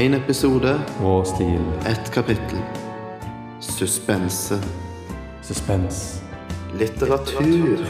[0.00, 1.60] Én episode, Rå stil.
[1.86, 2.60] ett kapittel.
[3.60, 4.56] Suspense.
[5.42, 6.22] Suspens.
[6.74, 7.84] Litteratur.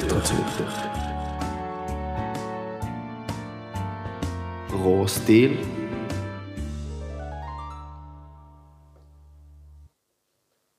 [4.73, 5.55] Rå stil.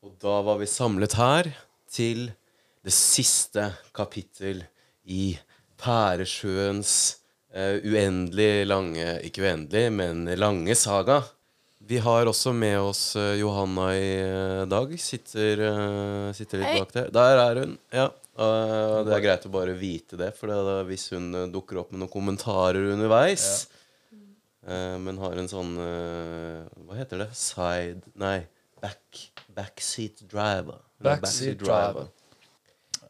[0.04, 1.48] Og da var vi samlet her
[1.88, 2.34] til
[2.84, 4.66] det siste kapittel
[5.08, 5.38] i
[5.80, 7.21] Pæresjøens
[7.54, 11.22] uendelig lange Ikke uendelig, men lange saga.
[11.92, 14.92] Vi har også med oss eh, Johanna i eh, dag.
[15.02, 16.80] Sitter, eh, sitter litt Hei.
[16.80, 17.10] bak der.
[17.12, 17.74] Der er hun.
[17.92, 18.06] Ja.
[18.38, 21.48] eh, det er greit å bare vite det, for det er da hvis hun eh,
[21.52, 23.48] dukker opp med noen kommentarer underveis
[24.14, 27.30] eh, Men har en sånn eh, Hva heter det?
[27.36, 28.38] Side Nei,
[28.80, 29.26] back,
[29.58, 30.80] backseat driver.
[31.02, 32.08] Backseat driver.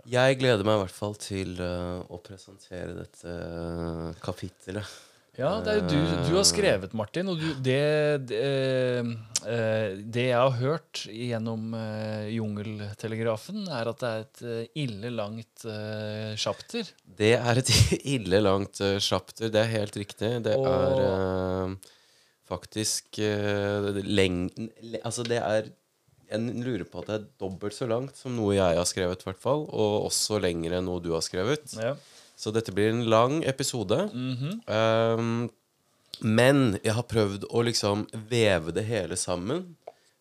[0.09, 4.87] Jeg gleder meg i hvert fall til uh, å presentere dette uh, kapittelet.
[5.39, 7.29] Ja, det er jo du, du har skrevet, Martin.
[7.31, 7.77] Og du, det,
[8.27, 8.39] det,
[9.47, 11.71] eh, det jeg har hørt gjennom
[12.27, 16.83] Jungeltelegrafen, er at det er et eh, ille langt uh, chapter.
[17.07, 17.71] Det er et
[18.17, 20.33] ille langt uh, chapter, det er helt riktig.
[20.43, 21.95] Det Og- er uh,
[22.51, 24.67] faktisk uh, lengden
[24.99, 25.71] Altså, det er
[26.31, 29.41] Jeg lurer på at det er dobbelt så langt som noe jeg har skrevet, hvert
[29.43, 29.65] fall.
[29.67, 31.73] Og også lengre enn noe du har skrevet.
[31.75, 31.95] Ja.
[32.39, 33.97] Så dette blir en lang episode.
[34.13, 34.61] Mhm.
[34.71, 35.49] Um,
[36.21, 39.63] men jeg har prøvd å liksom veve det hele sammen.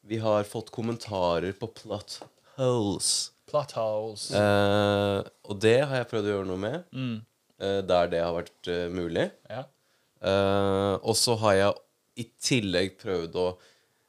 [0.08, 2.20] Vi har fått kommentarer på plot
[2.56, 3.10] holes.
[3.50, 4.30] Plot holes.
[4.32, 7.18] Uh, og det har jeg prøvd å gjøre noe med, Mm.
[7.60, 9.28] uh, der det har vært uh, mulig.
[9.50, 9.64] Ja.
[11.00, 11.74] Og så har jeg
[12.20, 13.46] i tillegg prøvd å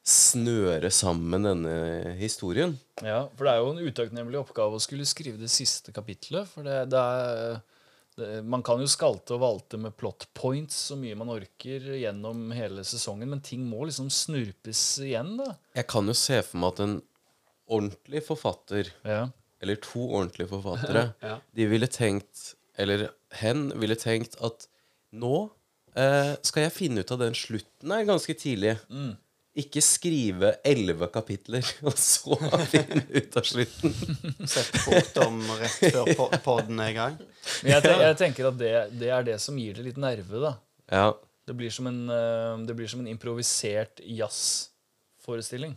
[0.07, 2.73] snøre sammen denne historien.
[3.05, 6.47] ja, for det er jo en utakknemlig oppgave å skulle skrive det siste kapitlet.
[6.49, 7.61] For det, det er
[8.17, 12.49] det, Man kan jo skalte og valte med plot points så mye man orker gjennom
[12.57, 15.53] hele sesongen, men ting må liksom snurpes igjen, da.
[15.77, 16.97] Jeg kan jo se for meg at en
[17.72, 19.29] ordentlig forfatter Ja.
[19.61, 21.38] eller to ordentlige forfattere, Ja.
[21.56, 24.68] de ville tenkt, eller hen ville tenkt at
[25.13, 25.51] nå
[25.95, 28.75] eh, skal jeg finne ut av den slutten her ganske tidlig.
[28.89, 29.16] Mm.
[29.59, 32.38] Ikke skrive elleve kapitler, og så
[32.72, 33.91] finne ut av slutten.
[34.47, 37.17] Sette punktum rett før po- podden er i gang.
[37.66, 40.39] Men jeg, ten jeg tenker at det, det er det som gir det litt nerve,
[40.45, 40.53] da.
[40.91, 41.09] Ja,
[41.47, 45.75] Det blir som en, eh, det blir som en improvisert jazzforestilling.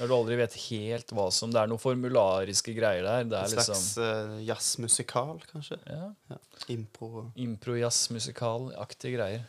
[0.00, 3.24] Når du aldri vet helt hva som Det er noen formulariske greier der.
[3.30, 5.78] Det En er slags liksom uh, jazzmusikal, kanskje.
[5.86, 6.38] ja, Ja.
[6.74, 7.28] Impro.
[7.38, 9.44] impro-jazzmusikal-aktige greier.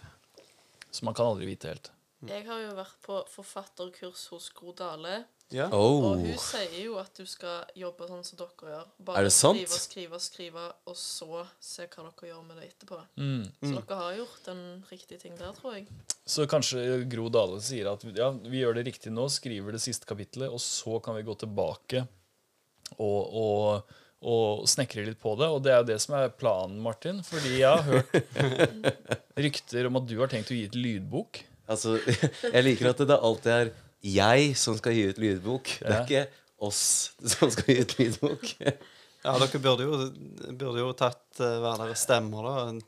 [0.91, 1.89] Som man kan aldri vite helt.
[2.27, 5.21] Jeg har jo vært på forfatterkurs hos Gro Dale.
[5.49, 5.65] Ja.
[5.73, 6.09] Og oh.
[6.19, 8.83] hun sier jo at du skal jobbe sånn som dere gjør.
[8.83, 9.57] Er Bare det sant?
[9.57, 12.99] skrive, skrive, skrive, og så se hva dere gjør med det etterpå.
[13.17, 13.47] Mm.
[13.63, 15.87] Så dere har gjort en riktig ting der, tror jeg.
[16.29, 20.09] Så kanskje Gro Dale sier at ja, vi gjør det riktig nå, skriver det siste
[20.09, 22.03] kapittelet, og så kan vi gå tilbake
[22.99, 25.49] og, og, og snekre litt på det.
[25.49, 27.23] Og det er jo det som er planen, Martin.
[27.25, 28.13] Fordi jeg har hørt
[29.49, 31.41] rykter om at du har tenkt å gi et lydbok.
[31.69, 31.97] Altså,
[32.55, 33.73] jeg liker at det alltid er
[34.05, 35.73] jeg som skal gi ut lydbok.
[35.81, 36.27] Det er ikke
[36.69, 36.83] oss
[37.35, 38.53] som skal gi ut lydbok.
[39.25, 39.99] ja, dere burde jo,
[40.53, 42.79] burde jo tatt uh, hver deres stemmer, da.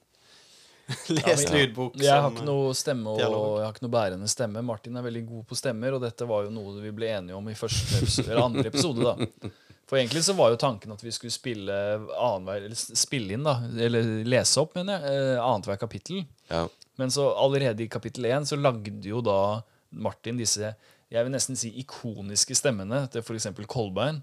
[1.08, 3.59] Lest Ja, lydbok Jeg har ikke noe stemme og dialog.
[3.59, 4.64] jeg har ikke noe bærende stemme.
[4.66, 7.47] Martin er veldig god på stemmer, og dette var jo noe vi ble enige om
[7.47, 9.14] i første episode, eller andre episode.
[9.14, 9.52] da
[9.88, 13.58] For egentlig så var jo tanken at vi skulle spille annenhver, eller spille inn, da
[13.88, 16.25] eller lese opp, mener jeg, eh, annethvert kapittel.
[16.52, 16.66] Ja.
[17.00, 20.74] Men så allerede i kapittel én så lagde jo da Martin disse
[21.12, 23.47] jeg vil nesten si ikoniske stemmene til f.eks.
[23.68, 24.22] Kolbein.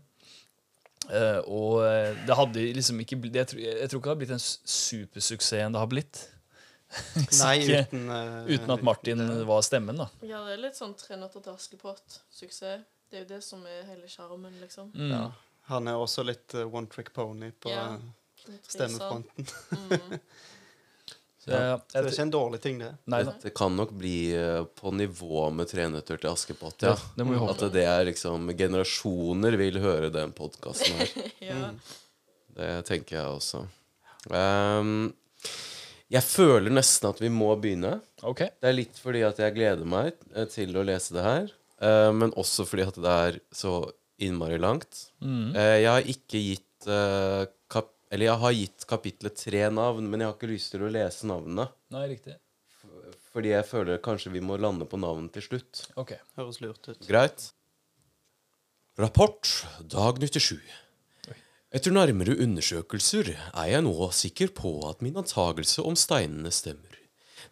[1.09, 4.21] Uh, og eh, det hadde liksom ikke blitt jeg, tror- jeg tror ikke det hadde
[4.23, 4.43] blitt en
[4.73, 6.23] supersuksessen det har blitt.
[7.43, 10.09] Nei, ikke- uten, uh, uten at Martin det- var stemmen, da.
[10.25, 12.85] Ja, det er litt sånn Tre nøtter til Askepott-suksess.
[13.09, 14.91] Det er jo det som er hele sjarmen, liksom.
[14.97, 15.13] Mm.
[15.13, 15.23] Ja.
[15.69, 17.87] Han er også litt uh, one trick pony på Ja.
[18.69, 19.47] stemmefronten.
[19.77, 20.19] Mm.
[21.39, 22.89] Så jeg, Så det er ikke en dårlig ting, det.
[23.07, 26.83] nei det, Det kan nok bli eh, på nivå med Tre nøtter til Askepott.
[26.83, 26.97] Ja.
[27.15, 27.39] Ja, det.
[27.53, 31.15] At det er liksom Generasjoner vil høre den podkasten her.
[31.49, 31.71] Ja.
[32.59, 33.61] Det tenker jeg også.
[34.35, 35.13] Um,
[36.11, 38.01] jeg føler nesten at vi må begynne.
[38.27, 38.51] Okay.
[38.59, 41.53] Det er litt fordi at jeg gleder meg eh, til å lese det her.
[41.79, 43.77] Uh, men også fordi at det er så
[44.19, 45.05] innmari langt.
[45.23, 45.55] Mm.
[45.55, 47.58] Uh, jeg har ikke gitt kap
[48.11, 51.29] Eller jeg har gitt kapitlet tre navn, men jeg har ikke lyst til å lese
[51.29, 51.69] navnene.
[51.93, 52.39] Nei, riktig.
[53.35, 55.85] Fordi jeg føler kanskje vi må lande på navn til slutt.
[56.01, 56.15] Ok.
[56.39, 57.01] Høres lurt ut.
[57.09, 57.51] Greit.
[58.99, 59.51] Rapport
[59.85, 60.57] dag 97.
[61.69, 66.97] Etter nærmere undersøkelser er jeg nå sikker på at min antagelse om steinene stemmer.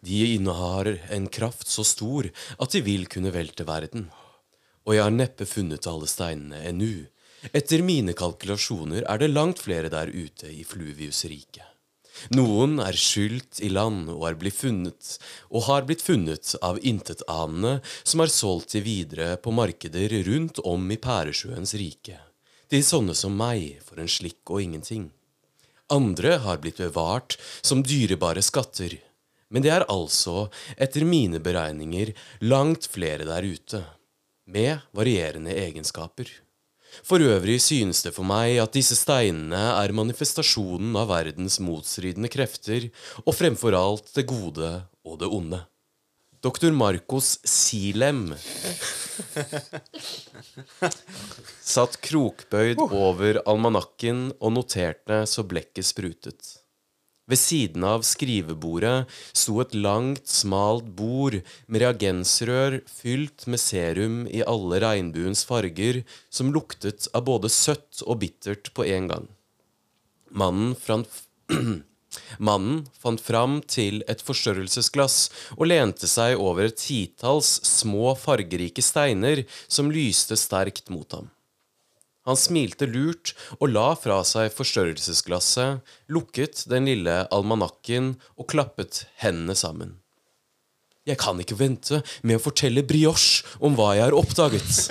[0.01, 2.27] De innehar en kraft så stor
[2.57, 4.07] at de vil kunne velte verden.
[4.89, 7.05] Og jeg har neppe funnet alle steinene ennå.
[7.55, 11.65] Etter mine kalkulasjoner er det langt flere der ute i Fluvius-riket.
[12.33, 15.17] Noen er skylt i land og er blitt funnet,
[15.53, 20.87] og har blitt funnet av intetanende som er solgt til videre på markeder rundt om
[20.91, 22.17] i Pæresjøens rike,
[22.71, 25.11] til sånne som meg for en slikk og ingenting.
[25.93, 28.97] Andre har blitt bevart som dyrebare skatter,
[29.53, 32.11] men det er altså, etter mine beregninger,
[32.43, 33.85] langt flere der ute,
[34.47, 36.27] med varierende egenskaper.
[37.05, 42.89] For øvrig synes det for meg at disse steinene er manifestasjonen av verdens motstridende krefter,
[43.25, 44.71] og fremfor alt det gode
[45.07, 45.61] og det onde.
[46.45, 46.69] Dr.
[46.69, 48.29] Marcos Silem
[51.65, 56.53] satt krokbøyd over almanakken og noterte så blekket sprutet.
[57.27, 61.35] Ved siden av skrivebordet sto et langt, smalt bord
[61.67, 68.21] med reagensrør fylt med serum i alle regnbuens farger, som luktet av både søtt og
[68.23, 69.27] bittert på en gang.
[70.31, 71.21] Mannen fant,
[72.47, 75.17] Mannen fant fram til et forstørrelsesglass
[75.57, 81.27] og lente seg over et titalls små, fargerike steiner som lyste sterkt mot ham.
[82.27, 85.79] Han smilte lurt og la fra seg forstørrelsesglasset,
[86.11, 89.95] lukket den lille almanakken og klappet hendene sammen.
[91.07, 94.81] Jeg kan ikke vente med å fortelle brioche om hva jeg har oppdaget.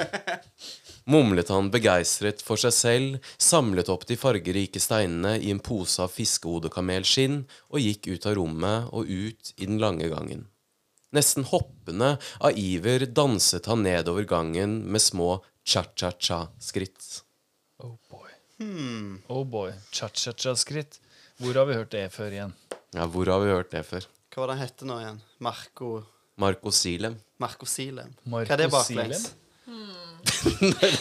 [1.12, 6.11] Mumlet han begeistret for seg selv, samlet opp de fargerike steinene i en pose av
[6.17, 10.49] fiskehodekamelskinn og gikk ut av rommet og ut i den lange gangen.
[11.15, 17.25] Nesten hoppende av iver danset han nedover gangen med små cha-cha-cha-skritt.
[18.61, 19.20] Oh boy.
[19.29, 19.73] Oh boy.
[19.93, 21.00] Cha-cha-cha-skritt.
[21.43, 22.53] Hvor har vi hørt det før igjen?
[22.97, 24.06] Ja, hvor har vi hørt det før?
[24.32, 25.19] Hva var det han hette nå igjen?
[25.44, 25.91] Marco
[26.41, 27.19] Marco Silem.
[27.41, 28.14] Marco Silem.
[28.25, 29.26] Marco Hva er det baklengs?
[29.67, 29.93] Hmm.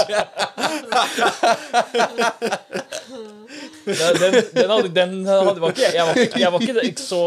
[3.90, 7.02] Ja, Den, den, hadde, den hadde, var ikke, jeg, var, ikke- jeg var ikke ikke
[7.02, 7.20] så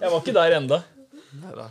[0.00, 0.80] Jeg var ikke der enda.
[1.34, 1.68] Neida.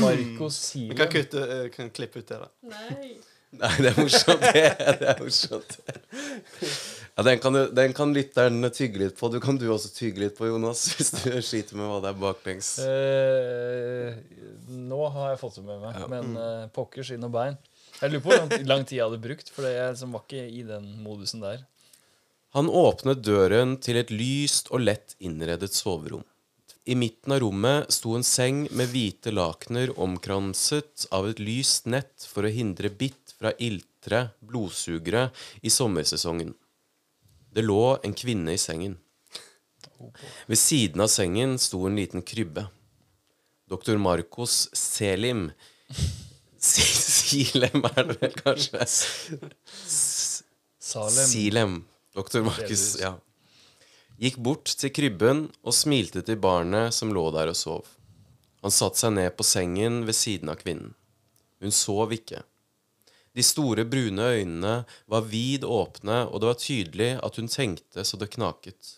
[0.00, 0.96] Marco Vi Silem.
[0.96, 2.48] kan, kutte, eh, kan klippe ut det, da.
[2.72, 3.16] Nei.
[3.56, 4.62] Nei, det er morsomt, det.
[5.00, 5.78] det er morsomt.
[7.16, 9.30] Ja, den kan, du- den kan lytteren tygge litt på.
[9.32, 12.20] Du kan du også tygge litt på, Jonas, hvis du sliter med hva det er
[12.20, 12.68] baklengs.
[12.84, 14.14] Eh,
[14.68, 17.56] nå har jeg fått det med meg, men eh, pokker skinn og bein.
[17.98, 20.44] Jeg lurer på hvor lang- lang tid jeg hadde brukt, for jeg liksom var ikke
[20.60, 21.64] i den modusen der.
[22.56, 26.22] Han åpnet døren til et lyst og lett innredet soverom.
[26.88, 32.24] I midten av rommet sto en seng med hvite lakener omkranset av et lyst nett
[32.30, 35.28] for å hindre bitt fra iltre blodsugere
[35.62, 36.54] i sommersesongen.
[37.54, 38.98] Det lå en kvinne i sengen.
[40.46, 42.66] Ved siden av sengen sto en liten krybbe.
[43.68, 45.50] Doktor Marcos Selim
[46.58, 48.86] Si- Silem er det vel, kanskje?
[50.78, 51.26] Salem.
[51.28, 51.74] Silem.
[52.16, 53.12] Doktor Marcus, ja.
[54.18, 57.84] Gikk bort til krybben og smilte til barnet som lå der og sov.
[58.64, 60.96] Han satte seg ned på sengen ved siden av kvinnen.
[61.62, 62.42] Hun sov ikke.
[63.38, 64.72] De store, brune øynene
[65.06, 68.96] var vid åpne, og det var tydelig at hun tenkte så det knaket.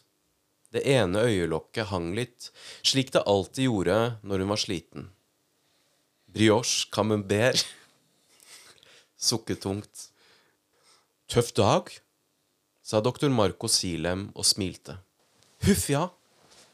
[0.72, 2.48] Det ene øyelokket hang litt,
[2.86, 5.10] slik det alltid gjorde når hun var sliten.
[6.30, 7.66] Brioche camembert
[9.28, 10.06] sukket tungt.
[11.28, 11.90] Tøff dag,
[12.80, 14.96] sa doktor Marco Silem og smilte.
[15.66, 16.06] Huff, ja,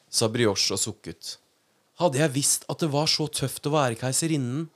[0.06, 1.32] sa Brioche og sukket.
[1.98, 4.68] Hadde jeg visst at det var så tøft å være keiserinnen,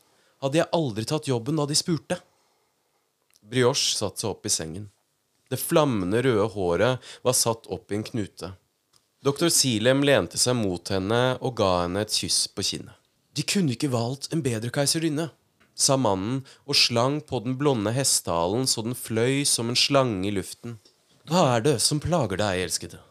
[0.43, 2.19] hadde jeg aldri tatt jobben da de spurte.
[3.51, 4.89] Brioche satte seg opp i sengen.
[5.51, 8.53] Det flammende røde håret var satt opp i en knute.
[9.27, 12.95] Doktor Silem lente seg mot henne og ga henne et kyss på kinnet.
[13.37, 15.29] De kunne ikke valgt en bedre keiserinne,
[15.75, 20.35] sa mannen og slang på den blonde hestehalen så den fløy som en slange i
[20.35, 20.79] luften.
[21.31, 23.03] Hva er det som plager deg, elskede?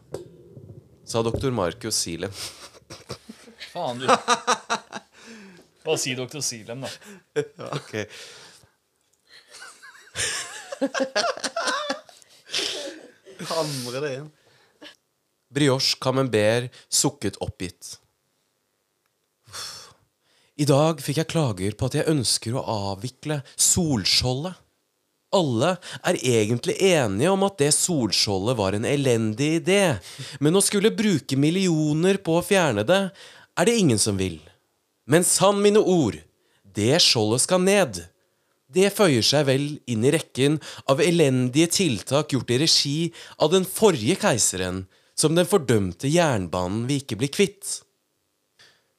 [1.10, 2.34] sa doktor Marcus Silem.
[3.72, 4.06] Faen, du.
[5.86, 7.42] Hva sier doktor Silem, da?
[7.80, 7.96] Ok.
[13.50, 14.30] Hamre det inn.
[15.50, 18.00] Brioche Camembert sukket oppgitt.
[20.60, 24.58] I dag fikk jeg klager på at jeg ønsker å avvikle solskjoldet.
[25.30, 25.76] Alle
[26.10, 29.84] er egentlig enige om at det solskjoldet var en elendig idé,
[30.42, 33.02] men å skulle bruke millioner på å fjerne det,
[33.60, 34.40] er det ingen som vil.
[35.10, 36.18] Men sann mine ord,
[36.64, 38.02] det skjoldet skal ned.
[38.70, 40.60] Det føyer seg vel inn i rekken
[40.92, 42.98] av elendige tiltak gjort i regi
[43.42, 44.84] av den forrige keiseren,
[45.18, 47.80] som den fordømte jernbanen vi ikke blir kvitt.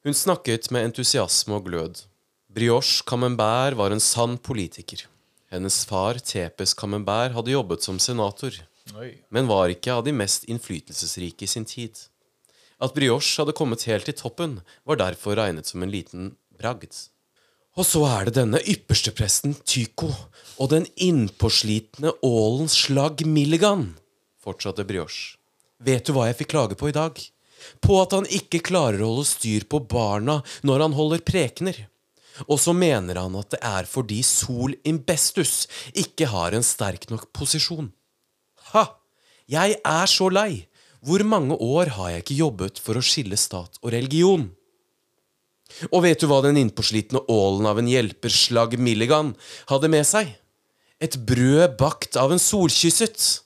[0.03, 2.03] Hun snakket med entusiasme og glød.
[2.51, 5.05] Brioche Camembert var en sann politiker.
[5.51, 8.55] Hennes far, Tepes Camembert, hadde jobbet som senator,
[8.97, 9.13] Oi.
[9.29, 11.95] men var ikke av de mest innflytelsesrike i sin tid.
[12.81, 17.10] At Brioche hadde kommet helt til toppen, var derfor regnet som en liten bragd.
[17.79, 20.09] Og så er det denne ypperstepresten Tycho
[20.61, 23.93] og den innpåslitne ålens slagg Milligan,
[24.43, 25.37] fortsatte Brioche.
[25.81, 27.15] Vet du hva jeg fikk klage på i dag?
[27.81, 31.77] På at han ikke klarer å holde styr på barna når han holder prekener.
[32.47, 37.29] Og så mener han at det er fordi Sol Imbestus ikke har en sterk nok
[37.35, 37.91] posisjon.
[38.73, 38.87] Ha!
[39.51, 40.67] Jeg er så lei!
[41.01, 44.51] Hvor mange år har jeg ikke jobbet for å skille stat og religion?
[45.91, 49.33] Og vet du hva den innpåslitne ålen av en hjelperslag Milligan
[49.71, 50.33] hadde med seg?
[51.01, 53.41] Et brød bakt av en solkysset.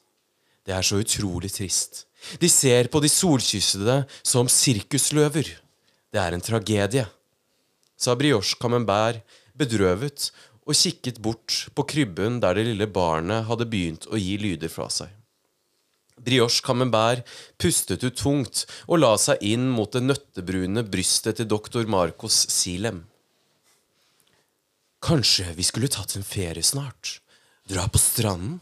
[0.65, 2.05] Det er så utrolig trist.
[2.41, 5.51] De ser på de solkyssede som sirkusløver.
[6.11, 7.05] Det er en tragedie,
[7.95, 9.21] sa Brioche Camembert
[9.55, 10.31] bedrøvet
[10.65, 14.89] og kikket bort på krybben der det lille barnet hadde begynt å gi lyder fra
[14.91, 15.11] seg.
[16.21, 21.87] Brioche Camembert pustet ut tungt og la seg inn mot det nøttebrune brystet til doktor
[21.91, 23.03] Marcos Silem.
[25.05, 27.19] Kanskje vi skulle tatt en ferie snart?
[27.69, 28.61] Dra på stranden?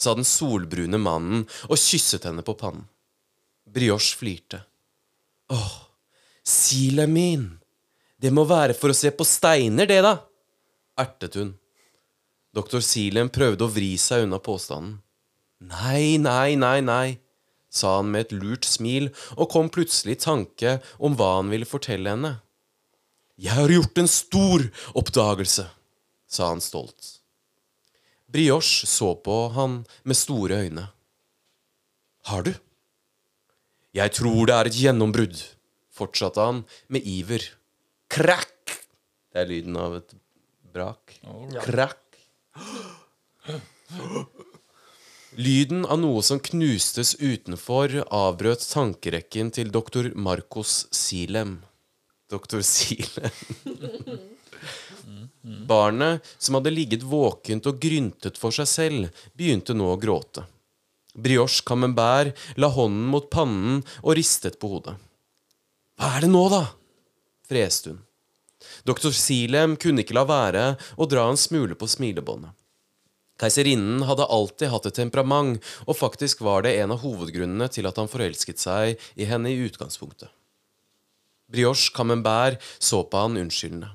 [0.00, 2.86] sa den solbrune mannen og kysset henne på pannen.
[3.68, 4.62] Brioche flirte.
[5.52, 5.74] Åh,
[6.42, 7.44] Silem min,
[8.16, 10.14] det må være for å se på steiner, det, da,
[10.98, 11.52] ertet hun.
[12.56, 14.96] Doktor Silem prøvde å vri seg unna påstanden.
[15.60, 17.18] Nei, nei, nei, nei,
[17.68, 21.68] sa han med et lurt smil og kom plutselig i tanke om hva han ville
[21.68, 22.38] fortelle henne.
[23.40, 24.64] Jeg har gjort en stor
[24.96, 25.66] oppdagelse,
[26.28, 27.20] sa han stolt.
[28.30, 30.86] Brioche så på han med store øyne.
[32.30, 32.52] Har du?
[33.96, 35.40] Jeg tror det er et gjennombrudd,
[35.90, 37.42] fortsatte han med iver.
[38.12, 38.76] Krakk!
[39.30, 40.14] Det er lyden av et
[40.72, 41.16] brak.
[41.64, 42.06] Krakk.
[45.40, 51.54] Lyden av noe som knustes utenfor, avbrøt tankerekken til doktor Marcos Silem.
[52.28, 53.32] Doktor Silem.
[55.70, 60.44] Barnet, som hadde ligget våkent og gryntet for seg selv, begynte nå å gråte.
[61.16, 64.98] Brioche Camembert la hånden mot pannen og ristet på hodet.
[65.96, 66.66] Hva er det nå, da?
[67.48, 68.04] freste hun.
[68.84, 72.59] Doktor Silem kunne ikke la være å dra en smule på smilebåndet.
[73.40, 77.96] Keiserinnen hadde alltid hatt et temperament, og faktisk var det en av hovedgrunnene til at
[77.96, 80.28] han forelsket seg i henne i utgangspunktet.
[81.50, 83.88] Brioche Camembert så på han unnskyldende.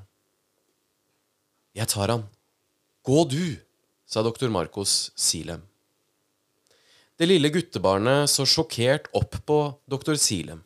[1.76, 2.26] Jeg tar han.
[3.06, 3.56] Gå du,
[4.08, 5.62] sa doktor Marcos Silem.
[7.16, 10.64] Det lille guttebarnet så sjokkert opp på doktor Silem.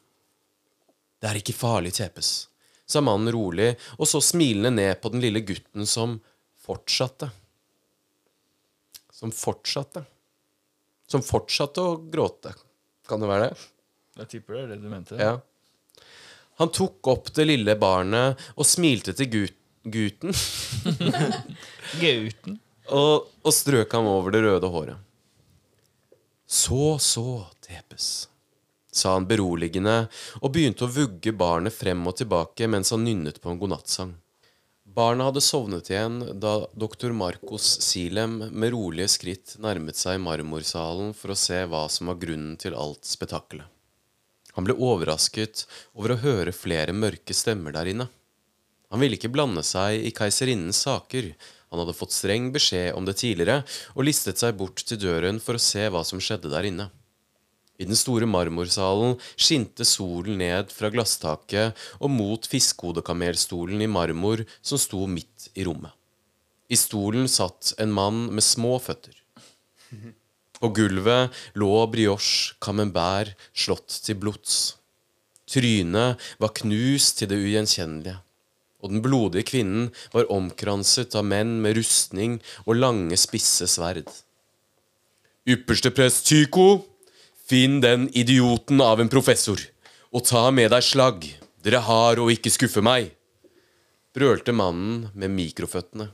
[1.20, 2.48] Det er ikke farlig, Tepes,
[2.88, 6.16] sa mannen rolig og så smilende ned på den lille gutten som
[6.64, 7.30] fortsatte.
[9.20, 10.06] Som fortsatte.
[11.10, 12.54] Som fortsatte å gråte.
[13.10, 13.70] Kan det være det?
[14.22, 15.20] Jeg tipper det er det du mente.
[15.20, 15.38] Ja.
[16.60, 20.34] Han tok opp det lille barnet og smilte til gut gutten
[22.02, 22.58] Gauten.
[23.00, 25.06] og, og strøk ham over det røde håret.
[26.50, 28.28] Så, så, Tepes,
[28.92, 30.02] sa han beroligende
[30.42, 34.16] og begynte å vugge barnet frem og tilbake mens han nynnet på en godnattsang.
[35.00, 41.32] Barnet hadde sovnet igjen da doktor Marcos Silem med rolige skritt nærmet seg marmorsalen for
[41.32, 43.64] å se hva som var grunnen til alt spetakkelet.
[44.58, 45.64] Han ble overrasket
[45.94, 48.10] over å høre flere mørke stemmer der inne.
[48.92, 51.32] Han ville ikke blande seg i keiserinnens saker.
[51.72, 53.62] Han hadde fått streng beskjed om det tidligere
[53.94, 56.90] og listet seg bort til døren for å se hva som skjedde der inne.
[57.80, 64.82] I den store marmorsalen skinte solen ned fra glasstaket og mot fiskehodekamelstolen i marmor som
[64.82, 65.94] sto midt i rommet.
[66.70, 69.16] I stolen satt en mann med små føtter.
[70.60, 74.58] På gulvet lå brioche camembert slått til blods.
[75.50, 78.20] Trynet var knust til det ugjenkjennelige
[78.80, 84.08] og den blodige kvinnen var omkranset av menn med rustning og lange, spisse sverd.
[85.50, 86.86] Ypperste prest Tycho,
[87.50, 89.62] finn den idioten av en professor,
[90.14, 91.26] og ta med deg slagg,
[91.66, 93.12] dere har å ikke skuffe meg,
[94.16, 96.12] brølte mannen med mikroføttene.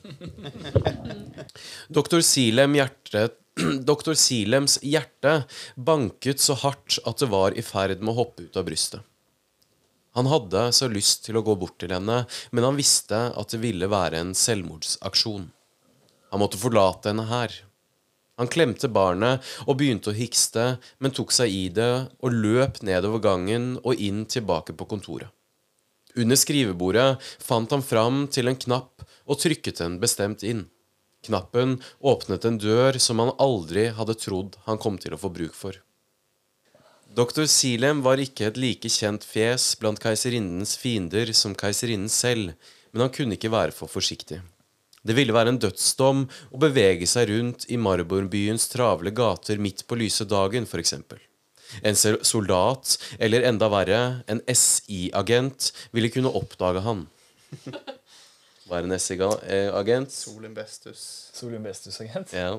[1.98, 3.36] Doktor Silem hjertet
[3.90, 5.42] Doktor Silems hjerte
[5.74, 9.02] banket så hardt at det var i ferd med å hoppe ut av brystet.
[10.18, 13.60] Han hadde så lyst til å gå bort til henne, men han visste at det
[13.62, 15.50] ville være en selvmordsaksjon.
[16.30, 17.54] Han måtte forlate henne her.
[18.40, 21.92] Han klemte barnet og begynte å hikste, men tok seg i det
[22.24, 25.28] og løp nedover gangen og inn tilbake på kontoret.
[26.16, 30.64] Under skrivebordet fant han fram til en knapp og trykket den bestemt inn.
[31.26, 35.54] Knappen åpnet en dør som han aldri hadde trodd han kom til å få bruk
[35.54, 35.76] for.
[37.12, 42.54] Doktor Silem var ikke et like kjent fjes blant keiserinnens fiender som keiserinnen selv,
[42.94, 44.40] men han kunne ikke være for forsiktig.
[45.00, 49.96] Det ville være en dødsdom å bevege seg rundt i Marborbyens travle gater midt på
[49.96, 50.94] lyse dagen, f.eks.
[51.86, 57.06] En soldat, eller enda verre, en SI-agent, ville kunne oppdage han.
[58.66, 60.12] Hva er en SI-agent?
[60.14, 61.00] Solimbestus.
[61.00, 61.06] Bestus.
[61.38, 62.36] Solium Bestus-agent.
[62.36, 62.58] Ja.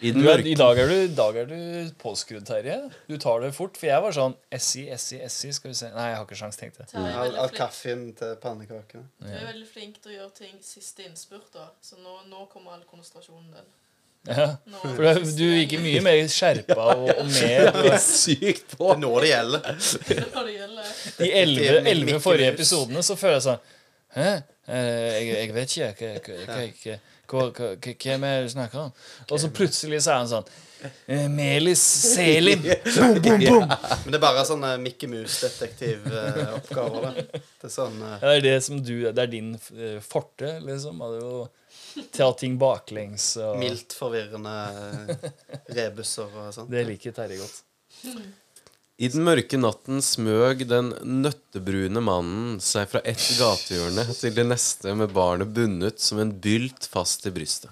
[0.00, 2.76] I den Du er, I dag er du, i dag er du påskrudd, Terje.
[3.10, 3.74] Du tar det fort.
[3.80, 5.50] For jeg var sånn Essi, Essi, Essi.
[5.56, 5.88] Skal vi se.
[5.94, 7.02] Nei, jeg har ikke sjans, tenkte jeg.
[7.02, 9.08] Av, er kaffen til pannekakene.
[9.18, 11.66] Du er veldig flink til å gjøre ting siste innspurt, da.
[11.82, 13.74] Så nå, nå kommer all konsentrasjonen din.
[14.28, 14.46] Ja.
[14.82, 18.90] For det, du gikk mye mer skjerpa og, og mer sykt på.
[18.92, 19.68] Det er nå det gjelder.
[21.18, 21.28] Det De
[21.94, 23.66] elleve forrige episodene så føler jeg sånn
[24.14, 24.28] Hæ?
[24.68, 25.88] Eh, Jeg, jeg vet ikke.
[25.88, 26.98] Jeg, jeg, hva,
[27.28, 28.96] hva, hva, hva, hvem er det du snakker om?
[29.28, 30.48] Og så plutselig så er han sånn
[31.06, 31.82] eh, Melis
[32.14, 32.62] Selim.
[32.96, 33.68] Boom, boom, boom.
[33.68, 37.08] Men det er bare sånne Mickey Mouse-detektivoppgaver.
[37.18, 37.42] det.
[37.58, 38.16] Det er sånn uh...
[38.16, 41.04] Ja, det er det som du Det er din eh, forte, liksom.
[41.18, 41.48] Du
[42.14, 44.54] ta ting baklengs og mildt forvirrende
[45.74, 46.68] rebuser og sånn.
[46.70, 47.64] Det liker Terje godt.
[48.98, 50.88] I den mørke natten smøg den
[51.22, 56.88] nøttebrune mannen seg fra ett gatehjørne til det neste med barnet bundet som en bylt
[56.90, 57.70] fast til brystet.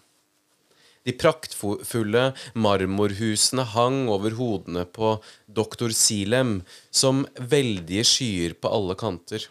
[1.03, 2.23] De praktfulle
[2.55, 5.17] marmorhusene hang over hodene på
[5.51, 6.61] doktor Silem
[6.95, 9.49] som veldige skyer på alle kanter.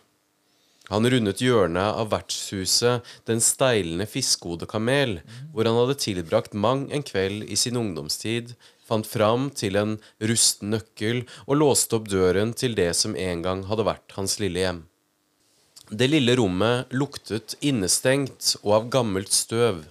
[0.94, 5.18] Han rundet hjørnet av vertshuset Den steilende fiskehodekamel,
[5.52, 8.54] hvor han hadde tilbrakt mang en kveld i sin ungdomstid,
[8.86, 13.66] fant fram til en rusten nøkkel og låste opp døren til det som en gang
[13.70, 14.84] hadde vært hans lille hjem.
[15.90, 19.84] Det lille rommet luktet innestengt og av gammelt støv.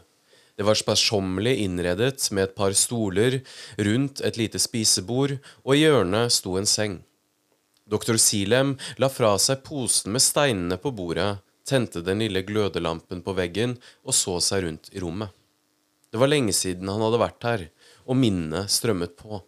[0.59, 3.41] Det var sparsommelig innredet med et par stoler
[3.79, 7.01] rundt et lite spisebord, og i hjørnet sto en seng.
[7.91, 13.35] Doktor Silem la fra seg posen med steinene på bordet, tente den lille glødelampen på
[13.37, 15.31] veggen og så seg rundt i rommet.
[16.11, 17.63] Det var lenge siden han hadde vært her,
[18.05, 19.41] og minnet strømmet på.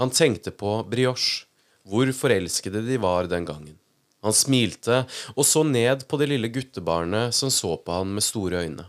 [0.00, 1.46] Han tenkte på brioche,
[1.84, 3.76] hvor forelskede de var den gangen.
[4.24, 5.02] Han smilte
[5.34, 8.86] og så ned på det lille guttebarnet som så på han med store øyne.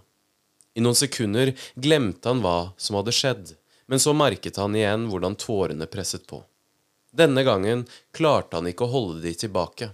[0.76, 3.54] I noen sekunder glemte han hva som hadde skjedd,
[3.92, 6.42] men så merket han igjen hvordan tårene presset på.
[7.16, 9.92] Denne gangen klarte han ikke å holde de tilbake.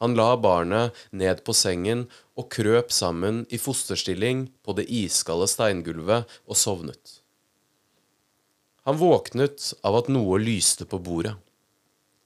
[0.00, 2.04] Han la barnet ned på sengen
[2.36, 7.20] og krøp sammen i fosterstilling på det iskalde steingulvet og sovnet.
[8.86, 11.34] Han våknet av at noe lyste på bordet.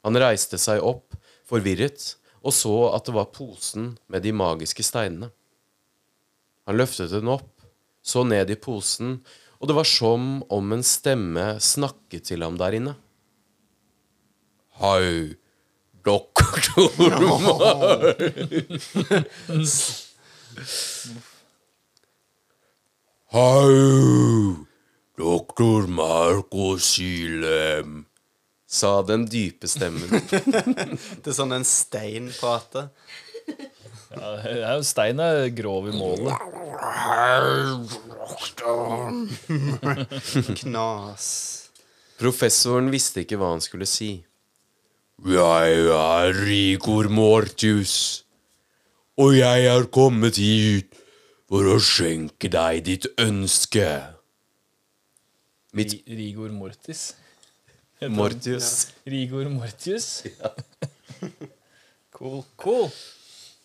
[0.05, 1.17] Han reiste seg opp,
[1.49, 5.31] forvirret, og så at det var posen med de magiske steinene.
[6.69, 7.65] Han løftet den opp,
[8.05, 9.23] så ned i posen,
[9.61, 12.95] og det var som om en stemme snakket til ham der inne.
[14.81, 15.37] Hei,
[16.05, 16.89] doktor
[23.33, 24.57] Hei,
[25.21, 28.07] doktor Marco Silem,
[28.67, 30.09] sa den dype stemmen.
[31.23, 32.89] Det er sånn en stein prater.
[34.11, 36.35] Ja, det Stein er grov i målet.
[40.59, 41.29] Knas.
[42.19, 44.11] Professoren visste ikke hva han skulle si.
[45.31, 48.25] Jeg er Rigor Mortius,
[49.21, 50.97] og jeg er kommet hit
[51.51, 53.87] for å skjenke deg ditt ønske.
[55.73, 57.15] Mitt Rigor Mortis.
[58.19, 58.91] Mortius.
[59.07, 60.23] Rigor Mortius?
[62.21, 62.43] Cool.
[62.61, 62.91] Cool.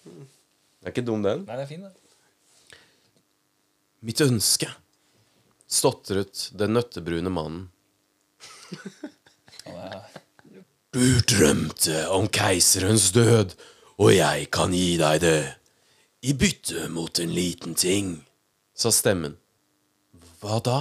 [0.06, 1.41] Det er ikke dum, den.
[1.44, 2.78] Nei, det er fin, det.
[4.08, 4.70] Mitt ønske,
[5.68, 7.65] stotret den nøttebrune mannen.
[10.96, 13.58] Du drømte om keiserens død,
[14.00, 15.39] og jeg kan gi deg det.
[16.24, 18.15] I bytte mot en liten ting,
[18.72, 19.36] sa stemmen.
[20.39, 20.78] Hva da?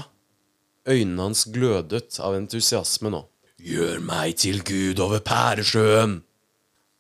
[0.85, 3.23] Øynene hans glødet av entusiasme nå.
[3.65, 6.19] Gjør meg til gud over pæresjøen!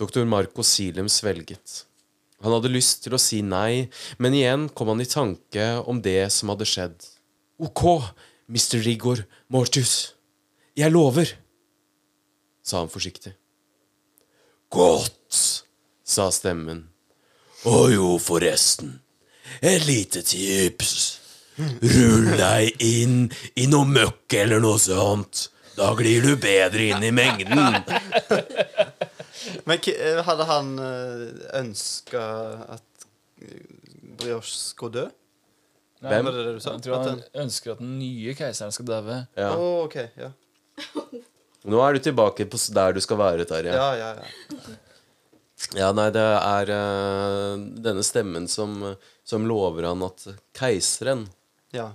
[0.00, 1.84] Doktor Marco Silem svelget.
[2.42, 6.32] Han hadde lyst til å si nei, men igjen kom han i tanke om det
[6.32, 6.96] som hadde skjedd.
[7.60, 7.84] Ok,
[8.48, 8.80] Mr.
[8.84, 10.14] Rigor Mortus,
[10.74, 11.28] Jeg lover,
[12.64, 13.30] sa han forsiktig.
[14.74, 15.38] Godt,
[16.02, 16.88] sa stemmen.
[17.70, 18.96] Og jo, forresten,
[19.62, 21.23] et lite tips.
[21.56, 23.28] Rull deg inn
[23.60, 25.48] i noe møkk eller noe sånt.
[25.74, 27.82] Da glir du bedre inn i mengden.
[29.64, 30.72] Men eh, hadde han
[31.58, 32.24] ønska
[32.76, 33.06] at
[33.42, 33.60] eh,
[34.18, 35.06] Brioche skulle dø?
[36.04, 36.24] Hvem?
[36.24, 36.74] Var det det du sa?
[36.76, 39.20] Jeg tror han ønsker at den nye keiseren skal daue.
[39.38, 39.52] Ja.
[39.56, 40.30] Oh, ok, ja.
[41.70, 43.72] Nå er du tilbake på der du skal være, Terje.
[43.72, 44.74] Ja, ja, ja.
[45.72, 47.54] Ja, nei, det er uh,
[47.86, 48.74] denne stemmen som,
[49.24, 50.26] som lover han at
[50.58, 51.24] keiseren
[51.74, 51.88] ja.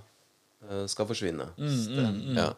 [0.68, 1.50] eh, skal forsvinne.
[1.58, 2.50] Mm, Ja.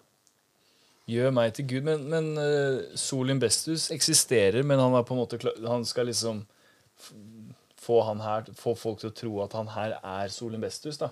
[1.13, 1.87] Gjør meg til Gud.
[1.87, 6.07] Men, men uh, Solin Bestus eksisterer, men han er på en måte klar, Han skal
[6.07, 6.45] liksom
[7.83, 11.11] få, han her, få folk til å tro at han her er Solin Bestus, da.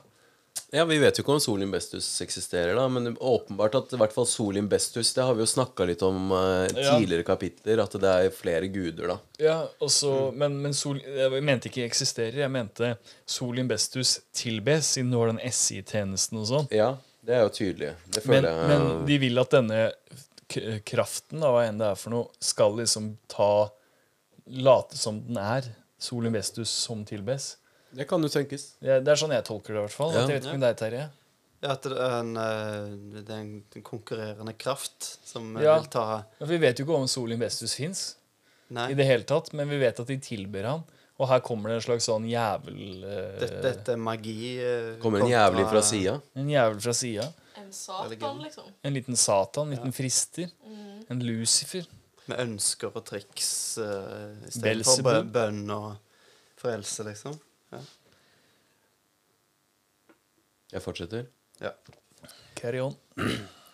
[0.70, 4.14] Ja, Vi vet jo ikke om Solim Bestus eksisterer, da, men åpenbart at i hvert
[4.14, 6.96] fall Solim Bestus Det har vi jo snakka litt om eh, Ja.
[6.99, 9.18] tidligere kapitler, at det er flere guder, da.
[9.42, 10.38] Ja, også, mm.
[10.42, 12.42] Men, men Sol, jeg mente ikke eksisterer.
[12.44, 12.94] Jeg mente
[13.27, 16.70] Solimbestus tilbes, siden du har den SI-tjenesten og sånn.
[16.75, 16.92] Ja,
[17.27, 17.94] det er jo tydelig.
[18.12, 19.83] Det Men, jeg men de vil at denne
[20.87, 23.70] kraften, da, hva enn det er for noe, skal liksom ta
[24.51, 25.68] Late som den er
[26.01, 27.53] Solimbestus som tilbes.
[27.96, 28.74] Det kan jo tenkes.
[28.81, 30.12] Det, er- det er sånn jeg tolker det, i hvert fall.
[30.14, 30.22] Ja.
[30.22, 31.09] At jeg vet ikke med deg, Terje.
[31.61, 35.74] Ja, At det er en, eh, det er en konkurrerende kraft som eh, Ja.
[35.79, 38.16] vil ta Ja, vi vet jo ikke om Sol Vestus fins
[38.70, 40.85] i det hele tatt, men vi vet at de tilber han.
[41.20, 45.20] Og her kommer det en slags sånn jævel uh, dette, dette er magi Uh, Kommer
[45.20, 46.14] en jævel fra sida.
[46.38, 47.26] En jævel fra sida.
[47.61, 48.70] En satan, liksom.
[48.83, 50.48] En liten Satan, en liten frister.
[51.11, 51.85] En Lucifer.
[52.31, 55.96] Med ønsker og triks uh, istedenfor bønn og
[56.57, 57.37] frelse, liksom.
[60.70, 61.26] Jeg fortsetter.
[61.61, 61.72] Ja.
[62.59, 62.94] Carry on.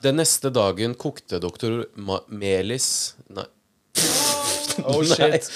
[0.05, 3.47] Den neste dagen kokte doktor Ma Melis Nei.
[4.85, 5.49] Oh shit.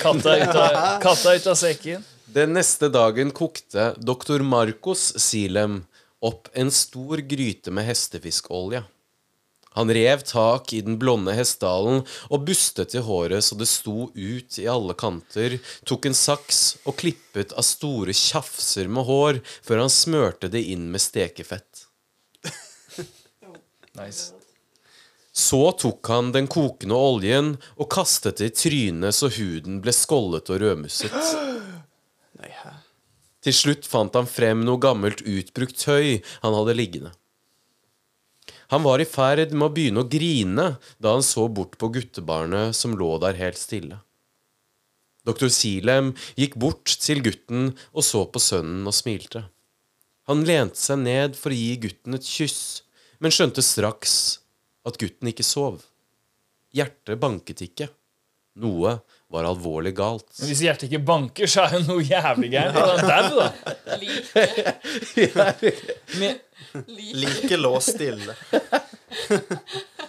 [0.00, 2.04] Katta ut av, katta ut av sekken.
[2.30, 5.80] Den neste dagen kokte doktor Marcos Silem
[6.22, 8.84] opp en stor gryte med hestefiskolje.
[9.78, 14.58] Han rev tak i den blonde hestehalen og bustet i håret så det sto ut
[14.58, 19.94] i alle kanter, tok en saks og klippet av store tjafser med hår før han
[19.94, 21.86] smørte det inn med stekefett.
[24.00, 24.32] Nice.
[25.32, 30.50] Så tok han den kokende oljen og kastet det i trynet så huden ble skållet
[30.50, 31.14] og rødmusset.
[33.40, 37.14] Til slutt fant han frem noe gammelt utbrukt tøy han hadde liggende.
[38.70, 40.66] Han var i ferd med å begynne å grine
[41.02, 43.98] da han så bort på guttebarnet som lå der helt stille.
[45.26, 49.44] Doktor Silem gikk bort til gutten og så på sønnen og smilte.
[50.30, 52.84] Han lente seg ned for å gi gutten et kyss,
[53.18, 54.14] men skjønte straks
[54.86, 55.82] at gutten ikke sov.
[56.70, 57.90] Hjertet banket ikke.
[58.62, 59.00] Noe
[59.30, 60.26] var alvorlig galt.
[60.40, 62.74] Men hvis hjertet ikke banker, så er jo noe jævlig gærent.
[62.74, 63.96] Da er han dau, da.
[64.00, 64.44] Like.
[66.20, 66.38] Men,
[66.90, 67.18] like.
[67.24, 68.34] Like lå stille.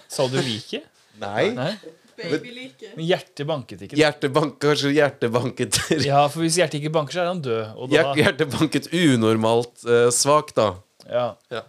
[0.09, 0.81] sa du like?
[1.21, 1.51] Nei.
[1.57, 1.73] Nei?
[2.21, 2.91] Babylike.
[2.95, 3.97] Men hjertet banket ikke.
[3.97, 7.61] Hjertet banket, kanskje hjertet banket Ja, for hvis hjertet ikke banker, så er han død.
[7.77, 10.71] Og da, Hjertet banket unormalt uh, svakt, da.
[11.09, 11.27] ja.
[11.53, 11.65] Ja.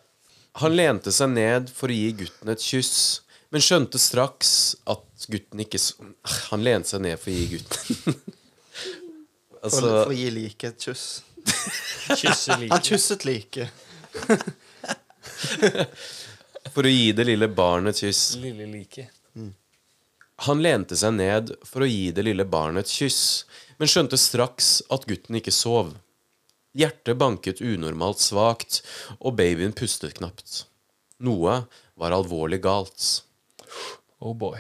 [0.61, 4.51] Han lente seg ned for å gi gutten et kyss, men skjønte straks
[4.85, 5.95] at gutten ikke så,
[6.51, 8.19] Han lente seg ned for å gi gutten
[9.63, 11.05] Altså for å gi like et kyss.
[12.19, 13.63] Kysser Han kysset like.
[16.73, 18.23] For å gi det lille barnet et kyss.
[18.43, 19.07] Lille like.
[20.49, 23.45] Han lente seg ned for å gi det lille barnet et kyss,
[23.79, 25.93] men skjønte straks at gutten ikke sov.
[26.75, 28.81] Hjertet banket unormalt svakt,
[29.21, 30.65] og babyen pustet knapt.
[31.23, 31.61] Noe
[32.01, 33.23] var alvorlig galt.
[34.19, 34.59] Oh boy.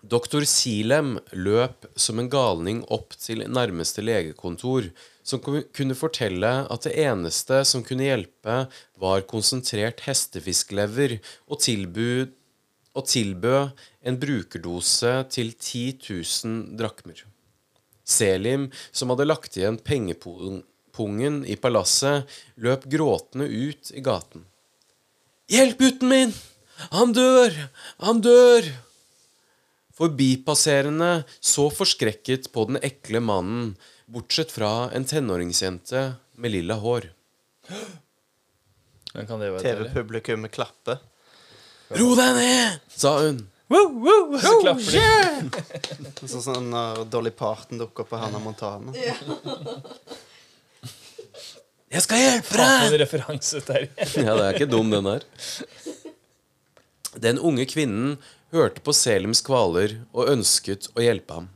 [0.00, 4.88] Doktor Silem løp som en galning opp til nærmeste legekontor,
[5.22, 8.62] som kunne fortelle at det eneste som kunne hjelpe,
[8.96, 11.18] var konsentrert hestefisklever,
[11.52, 12.32] og, tilbud,
[12.96, 13.76] og tilbød
[14.08, 17.20] en brukerdose til 10 000 drakmer.
[18.02, 22.24] Selim, som hadde lagt igjen pengepungen i palasset,
[22.56, 24.48] løp gråtende ut i gaten.
[25.52, 26.38] Hjelp gutten min!
[26.88, 27.52] Han dør!
[28.00, 28.72] Han dør!
[30.00, 33.74] Forbipasserende så forskrekket på den ekle mannen,
[34.08, 37.10] bortsett fra en tenåringsjente med lilla hår.
[39.12, 39.90] Men kan det være Terje?
[39.90, 41.02] TV-publikum klapper.
[42.00, 43.42] Ro deg ned, sa hun.
[44.40, 45.04] Så klapper de.
[46.32, 48.96] Sånn som når Dolly Parton dukker opp på Hannah Montana.
[51.90, 52.88] Jeg skal hjelpe Faen deg!
[52.88, 53.88] en referanse, der.
[54.16, 55.22] Ja, det er ikke dum, den her.
[57.20, 58.14] Den unge kvinnen
[58.54, 61.48] hørte på Selims kvaler og ønsket å hjelpe ham.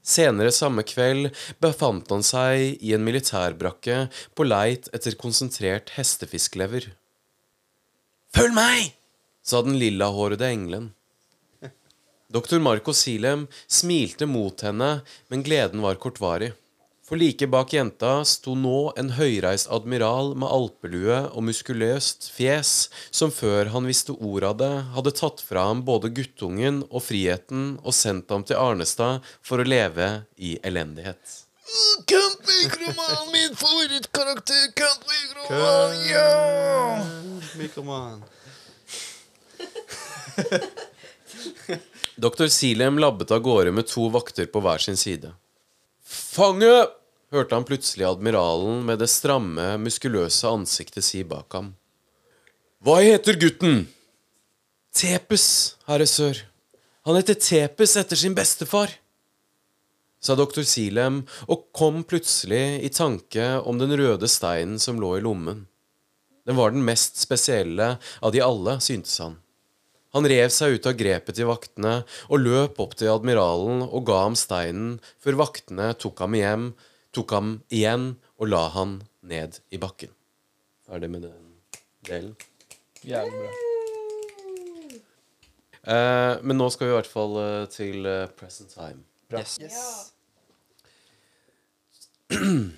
[0.00, 1.28] Senere samme kveld
[1.62, 6.88] befant han seg i en militærbrakke på leit etter konsentrert hestefisklever.
[8.34, 8.96] Følg meg!
[9.42, 10.90] sa den lillahårede engelen.
[12.30, 15.00] Doktor Marco Silem smilte mot henne,
[15.32, 16.52] men gleden var kortvarig.
[17.10, 23.32] For like bak jenta sto nå en høyreist admiral med alpelue og muskuløst fjes, som
[23.34, 27.96] før han visste ordet av det, hadde tatt fra ham både guttungen og friheten og
[27.98, 30.06] sendt ham til Arnestad for å leve
[30.38, 31.18] i elendighet.
[32.06, 34.70] Count Mikroman, min favorittkarakter!
[34.78, 36.30] Count Mikroman, ja!
[37.58, 38.22] Mikroman.
[42.14, 45.34] Doktor Silem labbet av gårde med to vakter på hver sin side.
[46.06, 46.99] Fange!
[47.34, 51.72] Hørte han plutselig admiralen med det stramme, muskuløse ansiktet si bak ham.
[52.80, 53.84] Hva heter gutten?
[54.96, 56.40] Tepes, herre sør.
[57.06, 58.92] Han heter Tepes etter sin bestefar,
[60.20, 65.22] sa doktor Silem og kom plutselig i tanke om den røde steinen som lå i
[65.24, 65.64] lommen.
[66.44, 69.38] Den var den mest spesielle av de alle, syntes han.
[70.12, 74.24] Han rev seg ut av grepet til vaktene og løp opp til admiralen og ga
[74.24, 76.70] ham steinen, før vaktene tok ham hjem,
[77.14, 80.12] tok ham igjen og la han ned i bakken.
[80.86, 81.50] Ferdig med den
[82.06, 82.36] delen.
[83.06, 83.50] Jævlig bra.
[85.80, 89.00] Eh, men nå skal vi i hvert fall eh, til eh, present time.
[89.32, 90.12] Yes.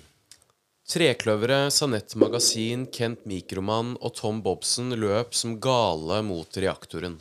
[0.93, 7.17] Trekløveret, Sanett Magasin, Kent Mikroman og Tom Bobsen løp som gale mot reaktoren.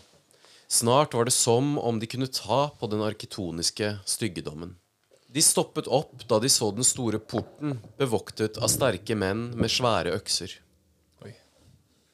[0.73, 4.77] Snart var det som om de kunne ta på den arkitoniske styggedommen.
[5.33, 10.13] De stoppet opp da de så den store porten, bevoktet av sterke menn med svære
[10.19, 10.59] økser.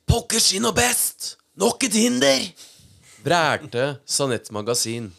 [0.08, 1.34] Pokker skinn og best!
[1.58, 2.44] Nok et hinder!
[3.24, 5.10] vrælte Sanett Magasin.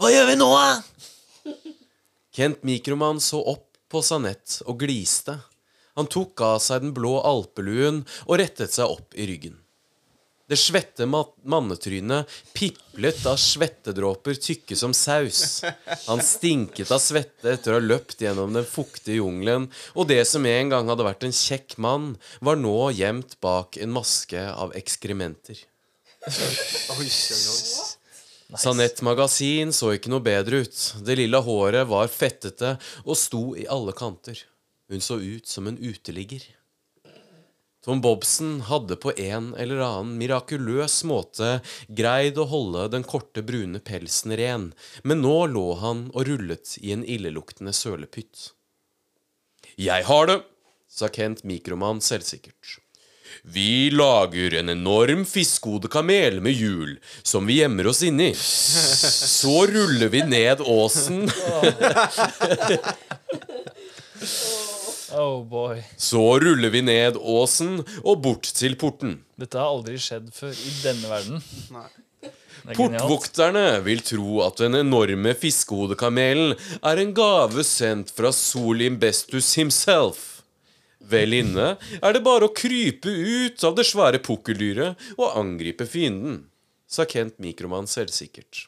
[0.00, 1.54] Hva gjør vi nå, da?
[2.34, 5.38] Kent Mikroman så opp på Sanett og gliste.
[5.98, 9.59] Han tok av seg den blå alpeluen og rettet seg opp i ryggen.
[10.50, 15.60] Det svette mannetrynet piplet av svettedråper tykke som saus.
[16.08, 20.46] Han stinket av svette etter å ha løpt gjennom den fuktige jungelen, og det som
[20.50, 25.62] en gang hadde vært en kjekk mann, var nå gjemt bak en maske av ekskrementer.
[26.98, 27.08] Oi.
[28.58, 30.78] Sanett Magasin så ikke noe bedre ut.
[31.06, 34.42] Det lille håret var fettete og sto i alle kanter.
[34.90, 36.42] Hun så ut som en uteligger.
[37.84, 43.80] Tom Bobsen hadde på en eller annen mirakuløs måte greid å holde den korte, brune
[43.80, 44.66] pelsen ren,
[45.02, 48.50] men nå lå han og rullet i en illeluktende sølepytt.
[49.80, 50.42] Jeg har det,
[50.92, 52.76] sa Kent Mikroman selvsikkert.
[53.48, 58.34] Vi lager en enorm fiskehodekamel med hjul som vi gjemmer oss inni.
[58.36, 61.30] Så ruller vi ned åsen,
[65.16, 65.80] Oh boy.
[65.96, 69.18] så ruller vi ned åsen og bort til porten.
[69.40, 71.42] Dette har aldri skjedd før i denne verden.
[71.74, 71.88] Nei.
[72.60, 72.74] Er.
[72.76, 76.52] Portvokterne vil tro at den enorme fiskehodekamelen
[76.84, 80.26] er en gave sendt fra Solimbestus himself.
[81.00, 86.42] Vel inne er det bare å krype ut av det svære pukkeldyret og angripe fienden,
[86.86, 88.66] sa Kent Mikroman selvsikkert.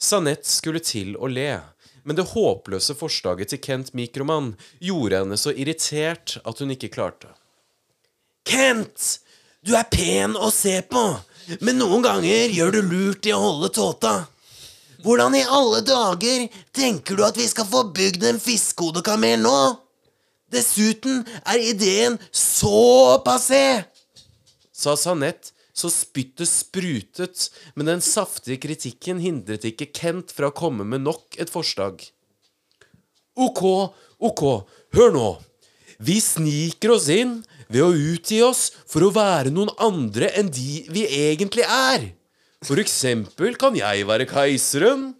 [0.00, 1.60] Sanett skulle til å le,
[2.04, 7.30] men det håpløse forslaget til Kent Mikroman gjorde henne så irritert at hun ikke klarte.
[8.48, 9.20] Kent,
[9.66, 11.04] du er pen å se på,
[11.60, 14.14] men noen ganger gjør du lurt i å holde tåta.
[15.04, 19.60] Hvordan i alle dager tenker du at vi skal få bygd en fiskehodekamel nå?
[20.50, 23.84] Dessuten er ideen så passé,
[24.74, 30.86] sa Sanett så spyttet sprutet, men den saftige kritikken hindret ikke Kent fra å komme
[30.86, 32.02] med nok et forslag.
[33.40, 33.62] Ok,
[34.20, 34.44] ok,
[34.96, 35.28] hør nå.
[36.00, 40.84] Vi sniker oss inn ved å utgi oss for å være noen andre enn de
[40.92, 42.10] vi egentlig er.
[42.64, 45.10] For eksempel kan jeg være keiseren,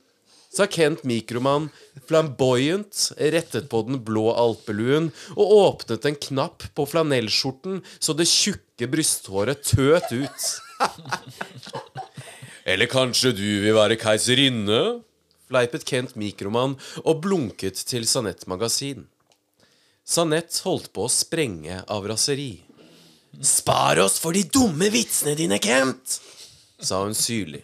[0.51, 1.69] sa Kent Mikroman
[2.09, 8.91] flamboyant, rettet på den blå alpeluen og åpnet en knapp på flanellskjorten så det tjukke
[8.91, 10.49] brysthåret tøt ut.
[12.71, 15.01] Eller kanskje du vil være keiserinne?
[15.51, 19.09] fleipet Kent Mikroman og blunket til Sanett Magasin.
[20.07, 22.53] Sanett holdt på å sprenge av raseri.
[23.47, 26.19] Spar oss for de dumme vitsene dine, Kent!
[26.81, 27.63] sa hun syrlig.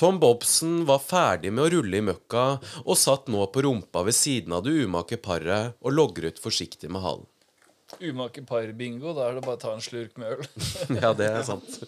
[0.00, 2.44] Tom Bobsen var ferdig med å rulle i møkka
[2.86, 7.04] og satt nå på rumpa ved siden av det umake paret og logret forsiktig med
[7.04, 7.26] halen.
[8.00, 9.12] Umake par-bingo.
[9.12, 10.48] Da er det bare å ta en slurk med øl.
[11.02, 11.82] Ja, det er sant.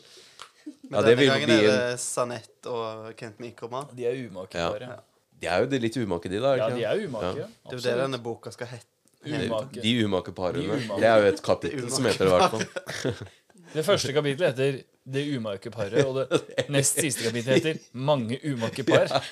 [0.66, 3.86] Men Ja, denne vil gangen er det Sanett og Kent Mikroma.
[3.96, 4.84] De er umake par.
[4.84, 5.00] Ja.
[5.40, 6.52] De er jo de litt umake, de, da.
[6.60, 7.32] Ja, de er umake.
[7.46, 7.48] Ja.
[7.64, 8.90] Det er jo det denne boka skal hete.
[9.24, 9.80] Umake.
[9.80, 10.68] De umake parene.
[10.68, 11.00] De umake.
[11.00, 13.24] Det er jo et kapittel som heter det, i hvert fall.
[13.72, 18.84] Det første kapitlet heter 'Det umake paret', og det nest siste kapitlet heter 'Mange umake
[18.84, 19.22] par'.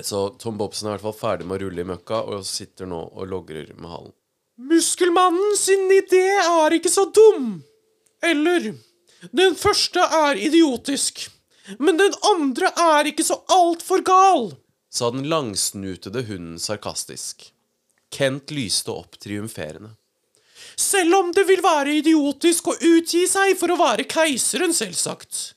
[0.00, 2.86] Så Tom Bobsen er i hvert fall ferdig med å rulle i møkka og sitter
[2.86, 4.12] nå og logrer med halen.
[4.56, 7.62] Muskelmannen sin idé er ikke så dum.
[8.22, 8.74] Eller
[9.32, 11.28] Den første er idiotisk.
[11.78, 14.48] Men den andre er ikke så altfor gal.
[14.90, 17.52] Sa den langsnutede hunden sarkastisk.
[18.10, 19.94] Kent lyste opp triumferende.
[20.82, 25.52] Selv om det vil være idiotisk å utgi seg for å være keiseren, selvsagt.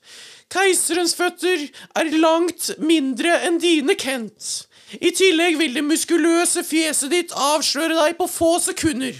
[0.52, 1.66] Keiserens føtter
[1.98, 4.66] er langt mindre enn dine, Kent.
[5.02, 9.18] I tillegg vil det muskuløse fjeset ditt avsløre deg på få sekunder.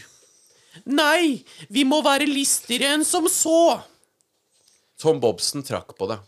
[0.87, 1.43] Nei,
[1.73, 3.83] vi må være listigere enn som så.
[5.01, 6.21] Tom Bobsen trakk på det.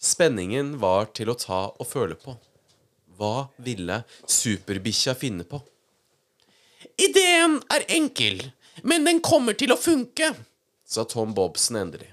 [0.00, 2.38] Spenningen var til å ta og føle på.
[3.18, 5.60] Hva ville superbikkja finne på?
[6.98, 8.40] Ideen er enkel,
[8.82, 10.32] men den kommer til å funke,
[10.88, 12.12] sa Tom Bobsen endelig.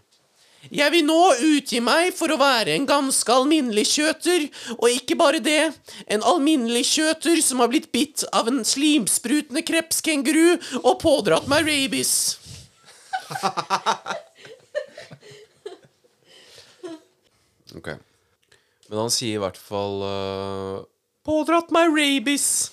[0.74, 4.48] Jeg vil nå utgi meg for å være en ganske alminnelig kjøter,
[4.80, 5.70] og ikke bare det,
[6.10, 12.16] en alminnelig kjøter som har blitt bitt av en slimsprutende krepskenguru og pådratt meg rabies.
[17.76, 17.90] Ok.
[18.88, 20.86] Men han sier i hvert fall uh,
[21.26, 22.70] Pådratt meg rabies,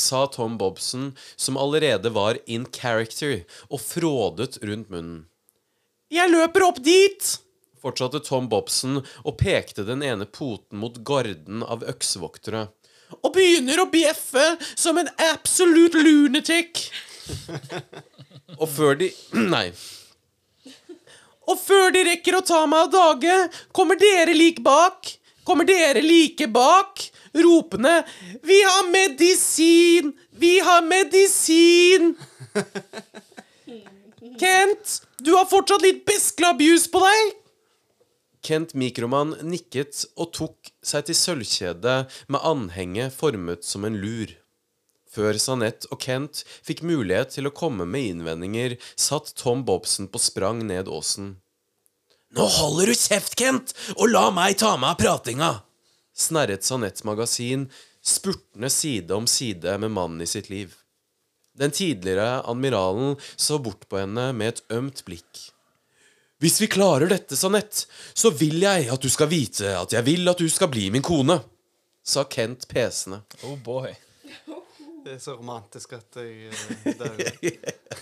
[0.00, 5.26] sa Tom Bobsen, som allerede var in character og frådet rundt munnen.
[6.10, 7.28] Jeg løper opp dit,
[7.80, 12.66] fortsatte Tom Bobsen og pekte den ene poten mot garden av øksevoktere.
[13.20, 14.44] Og begynner å bjeffe
[14.78, 16.88] som en absolute lunatic.
[18.58, 19.10] og før de
[19.54, 19.70] Nei.
[21.50, 23.38] Og før de rekker å ta meg av dage,
[23.74, 25.16] kommer dere like bak.
[25.46, 27.00] Kommer dere like bak,
[27.34, 28.04] ropende
[28.42, 30.12] 'Vi har medisin!
[30.30, 32.16] Vi har medisin!'
[34.40, 37.32] Kent, du har fortsatt litt besklabjus på deg.
[38.40, 41.98] Kent Mikroman nikket og tok seg til sølvkjedet
[42.32, 44.32] med anhenget formet som en lur.
[45.10, 50.22] Før Sanette og Kent fikk mulighet til å komme med innvendinger, satt Tom Bobsen på
[50.22, 51.34] sprang ned åsen.
[52.30, 55.50] Nå holder du kjeft, Kent, og la meg ta meg av pratinga!
[56.20, 57.68] Snerret Sanettes magasin,
[58.04, 60.74] spurtende side om side med mannen i sitt liv.
[61.56, 65.48] Den tidligere admiralen så bort på henne med et ømt blikk.
[66.40, 67.84] Hvis vi klarer dette, Sanett,
[68.16, 71.04] så vil jeg at du skal vite at jeg vil at du skal bli min
[71.04, 71.36] kone,
[72.00, 73.20] sa Kent pesende.
[73.44, 73.92] Oh boy.
[75.04, 77.54] Det er så romantisk at jeg eh.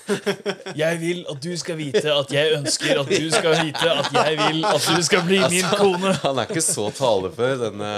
[0.83, 4.39] Jeg vil at du skal vite at jeg ønsker at du skal vite at jeg
[4.41, 6.13] vil at du skal bli min kone.
[6.25, 7.93] Han er ikke så talefør, denne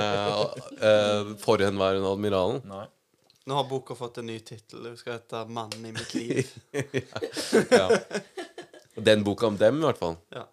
[0.84, 2.60] uh, forhenværende admiralen.
[2.68, 2.86] Nei.
[3.48, 4.84] Nå har boka fått en ny tittel.
[4.84, 6.52] Det skal hete 'Mannen i mitt liv'.
[7.80, 7.88] Ja.
[8.94, 10.18] Den boka om dem, i hvert fall.
[10.34, 10.44] Ja.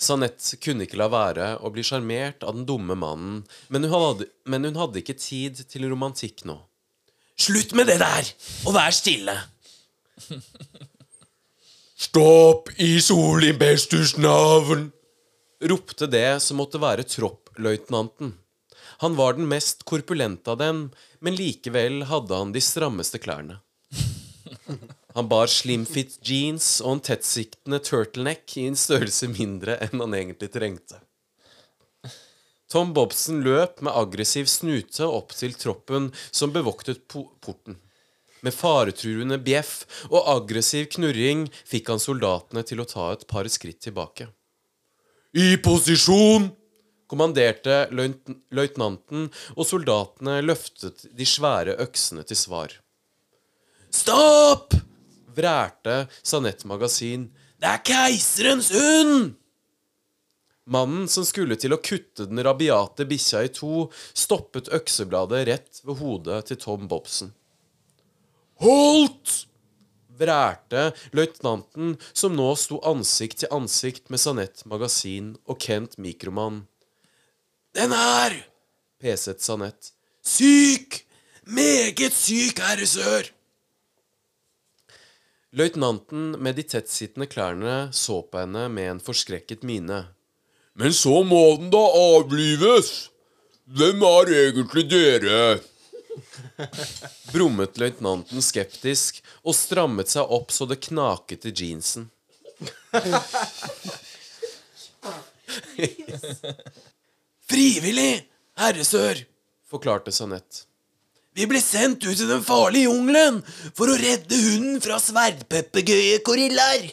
[0.00, 4.28] Sanette kunne ikke la være å bli sjarmert av den dumme mannen, men hun, hadde,
[4.48, 6.56] men hun hadde ikke tid til romantikk nå.
[7.38, 8.30] Slutt med det der,
[8.66, 9.34] og vær stille!
[12.08, 14.88] Stopp i Solimbestus navn!
[15.58, 18.36] ropte det som måtte være troppløytnanten.
[19.02, 20.84] Han var den mest korpulente av dem,
[21.22, 23.60] men likevel hadde han de strammeste klærne.
[25.16, 30.50] Han bar slimfit jeans og en tettsiktende turtleneck i en størrelse mindre enn han egentlig
[30.54, 31.00] trengte.
[32.68, 37.78] Tom Bobsen løp med aggressiv snute opp til troppen som bevoktet porten.
[38.44, 43.80] Med faretruende bjeff og aggressiv knurring fikk han soldatene til å ta et par skritt
[43.88, 44.28] tilbake.
[45.32, 46.50] I posisjon!
[47.08, 52.74] kommanderte løyt løytnanten, og soldatene løftet de svære øksene til svar.
[53.88, 54.76] Stopp!
[55.38, 57.30] vrælte Sanett Magasin.
[57.56, 59.38] Det er keiserens hund!
[60.68, 66.02] Mannen som skulle til å kutte den rabiate bikkja i to, stoppet øksebladet rett ved
[66.02, 67.32] hodet til Tom Bobsen.
[68.60, 69.48] Holdt!
[70.18, 76.64] vrælte løytnanten, som nå sto ansikt til ansikt med Sanett Magasin og Kent Mikroman.
[77.76, 78.34] Den er,
[78.98, 79.92] peset Sanett.
[80.26, 81.04] Syk!
[81.48, 83.30] Meget syk, herre sør!
[85.56, 90.02] Løytnanten med de tettsittende klærne så på henne med en forskrekket mine.
[90.78, 93.10] Men så må den da avlives!
[93.68, 95.58] Hvem er egentlig dere?
[97.32, 102.06] Brummet løytnanten skeptisk og strammet seg opp så det knaket i jeansen.
[107.50, 108.24] Frivillig,
[108.62, 109.24] herresør,
[109.68, 110.64] forklarte Sanett.
[111.34, 113.42] Vi ble sendt ut i den farlige jungelen
[113.76, 116.86] for å redde hunden fra sverdpeppergøye-gorillaer.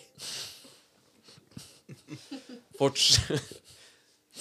[2.82, 3.22] Forts...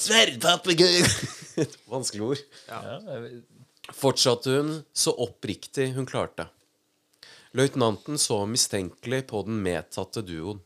[0.04, 1.04] Sverdpapegøye
[1.92, 2.42] Vanskelig ord.
[2.68, 2.98] Ja,
[3.94, 6.48] Fortsatte hun så oppriktig hun klarte.
[7.54, 10.60] Løytnanten så mistenkelig på den medtatte duoen.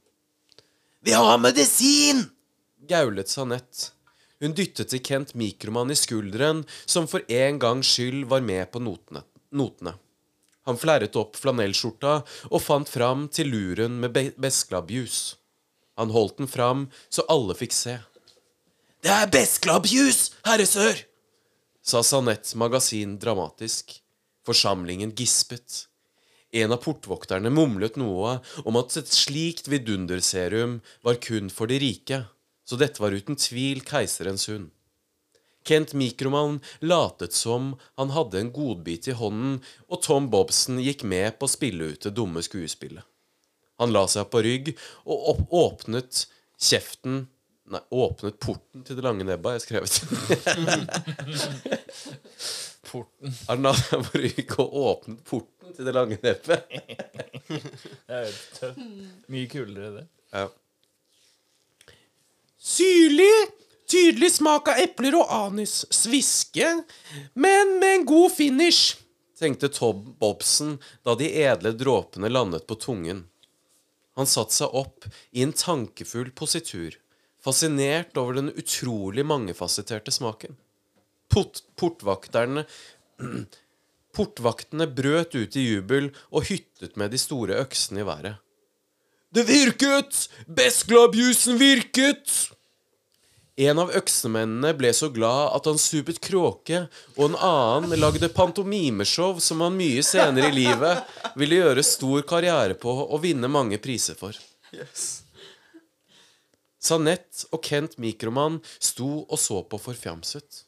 [1.04, 2.24] Vi har medisin!
[2.88, 3.92] gaulet Sanett.
[4.40, 8.80] Hun dyttet til Kent Mikroman i skulderen, som for en gangs skyld var med på
[8.80, 9.24] notene.
[9.50, 9.94] notene.
[10.68, 12.18] Han flerret opp flanellskjorta
[12.50, 15.36] og fant fram til luren med be besklabbjus.
[15.96, 17.94] Han holdt den fram så alle fikk se.
[19.08, 20.98] Det er besklabbjus, herre sør!
[21.80, 23.94] sa Sanett Magasin dramatisk.
[24.44, 25.86] Forsamlingen gispet.
[26.52, 28.34] En av portvokterne mumlet noe
[28.68, 30.74] om at et slikt vidunderserum
[31.08, 32.18] var kun for de rike,
[32.68, 34.68] så dette var uten tvil keiserens hund.
[35.64, 41.40] Kent Mikroman latet som han hadde en godbit i hånden, og Tom Bobsen gikk med
[41.40, 43.08] på å spille ut det dumme skuespillet.
[43.80, 44.74] Han la seg på rygg
[45.08, 46.26] og åpnet
[46.60, 47.24] kjeften
[47.68, 49.92] Nei, åpnet porten til det lange nebbet, har jeg skrevet.
[52.88, 53.34] Porten.
[53.44, 56.64] På rygg og åpnet porten til det lange nebbet.
[57.48, 57.60] Det
[58.08, 58.78] er helt tøft.
[59.28, 60.06] Mye kulere, det.
[60.32, 60.48] Ja.
[62.68, 63.36] Syrlig,
[63.88, 65.84] tydelig smak av epler og anis.
[65.92, 66.84] Sviske,
[67.36, 68.96] men med en god finish,
[69.38, 73.28] tenkte Tob Bobsen da de edle dråpene landet på tungen.
[74.18, 76.96] Han satte seg opp i en tankefull positur,
[77.48, 80.56] fascinert over den utrolig mangefasetterte smaken.
[81.32, 82.64] Port portvakterne
[84.16, 88.38] Portvaktene brøt ut i jubel og hyttet med de store øksene i været.
[89.30, 90.24] Det virket!
[90.48, 92.32] Besklabjusen virket!
[93.58, 96.84] En av øksemennene ble så glad at han supet kråke,
[97.18, 101.02] og en annen lagde pantomimeshow som han mye senere i livet
[101.38, 104.38] ville gjøre stor karriere på og vinne mange priser for.
[106.78, 110.64] Sanett og Kent Mikroman sto og så på forfjamset.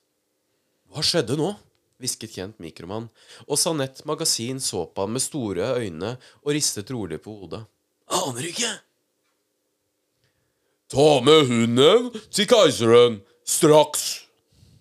[0.91, 1.55] Hva skjedde nå?
[2.01, 3.11] hvisket Kent Mikroman,
[3.45, 7.61] og Sanett Magasin så på han med store øyne og ristet rolig på hodet.
[8.09, 8.71] Aner ikke.
[10.91, 14.09] Ta med hunden til keiseren, straks!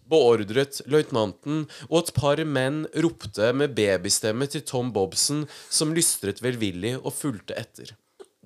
[0.10, 6.96] beordret løytnanten, og et par menn ropte med babystemme til Tom Bobsen, som lystret velvillig
[6.98, 7.94] og fulgte etter.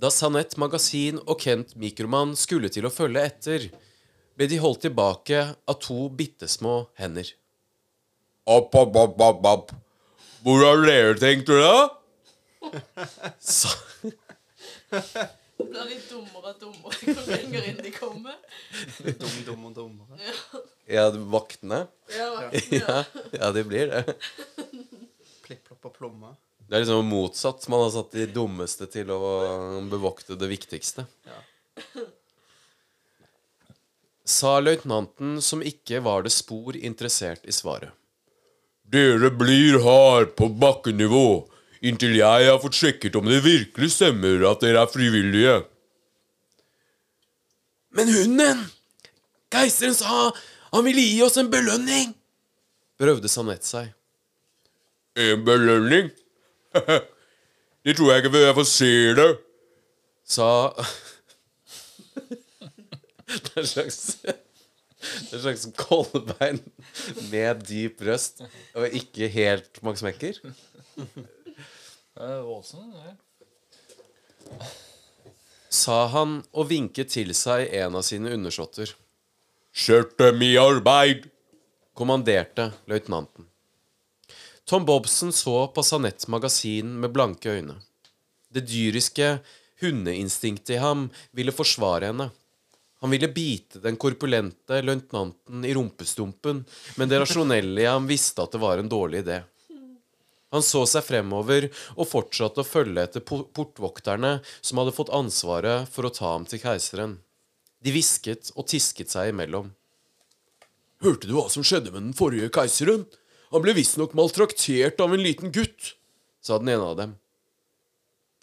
[0.04, 3.68] Da Sanett Magasin og Kent Mikroman skulle til å følge etter,
[4.36, 7.30] ble de holdt tilbake av to bittesmå hender.
[8.43, 9.72] Opp, opp, opp, opp, opp.
[10.43, 11.88] Hvor har dere tenkt dere?
[13.39, 13.72] Sa
[14.91, 18.36] Blir de dummere og dummere jo lenger inn de kommer?
[19.08, 20.20] Dum, dum og dummere.
[20.91, 21.86] Ja, vaktene?
[22.12, 22.28] Ja,
[22.82, 22.97] Ja,
[23.39, 24.04] ja, de blir det.
[25.47, 26.36] Plipp, plopp og plomme.
[26.68, 27.68] Det er liksom motsatt.
[27.70, 29.20] Man har satt de dummeste til å
[29.91, 31.05] bevokte det viktigste.
[31.28, 31.39] Ja.
[34.24, 37.91] Sa løytnanten, som ikke var det spor interessert i svaret.
[38.84, 41.28] Dere blir her på bakkenivå
[41.84, 45.55] inntil jeg har fått sjekket om det virkelig stemmer at dere er frivillige.
[47.93, 48.64] Men hunden!
[49.53, 50.32] Keiseren sa
[50.74, 52.16] han ville gi oss en belønning!
[52.97, 53.91] Prøvde Sanett seg.
[55.20, 56.09] En belønning?
[57.84, 59.28] det tror jeg ikke før jeg får se det.
[60.34, 60.50] Sa
[63.34, 66.62] Det er en slags Det er en slags kolbein
[67.32, 68.44] med dyp røst
[68.74, 70.40] og ikke helt Max Mekker.
[70.94, 72.42] Det er
[72.94, 73.16] det.
[75.74, 78.94] Sa han og vinket til seg en av sine undersåtter.
[79.74, 81.30] Sett dem i arbeid!
[81.94, 83.46] kommanderte løytnanten.
[84.66, 87.76] Tom Bobsen så på Sanett Magasin med blanke øyne.
[88.49, 89.39] Det dyriske
[89.82, 92.30] hundeinstinktet i ham ville forsvare henne.
[93.03, 96.61] Han ville bite den korpulente løytnanten i rumpestumpen,
[96.95, 99.41] men det rasjonelle i ham visste at det var en dårlig idé.
[100.55, 106.07] Han så seg fremover og fortsatte å følge etter portvokterne som hadde fått ansvaret for
[106.07, 107.18] å ta ham til keiseren.
[107.84, 109.74] De hvisket og tisket seg imellom.
[111.03, 113.03] Hørte du hva som skjedde med den forrige keiseren?
[113.54, 115.93] Han ble visstnok maltraktert av en liten gutt,
[116.41, 117.14] sa den ene av dem.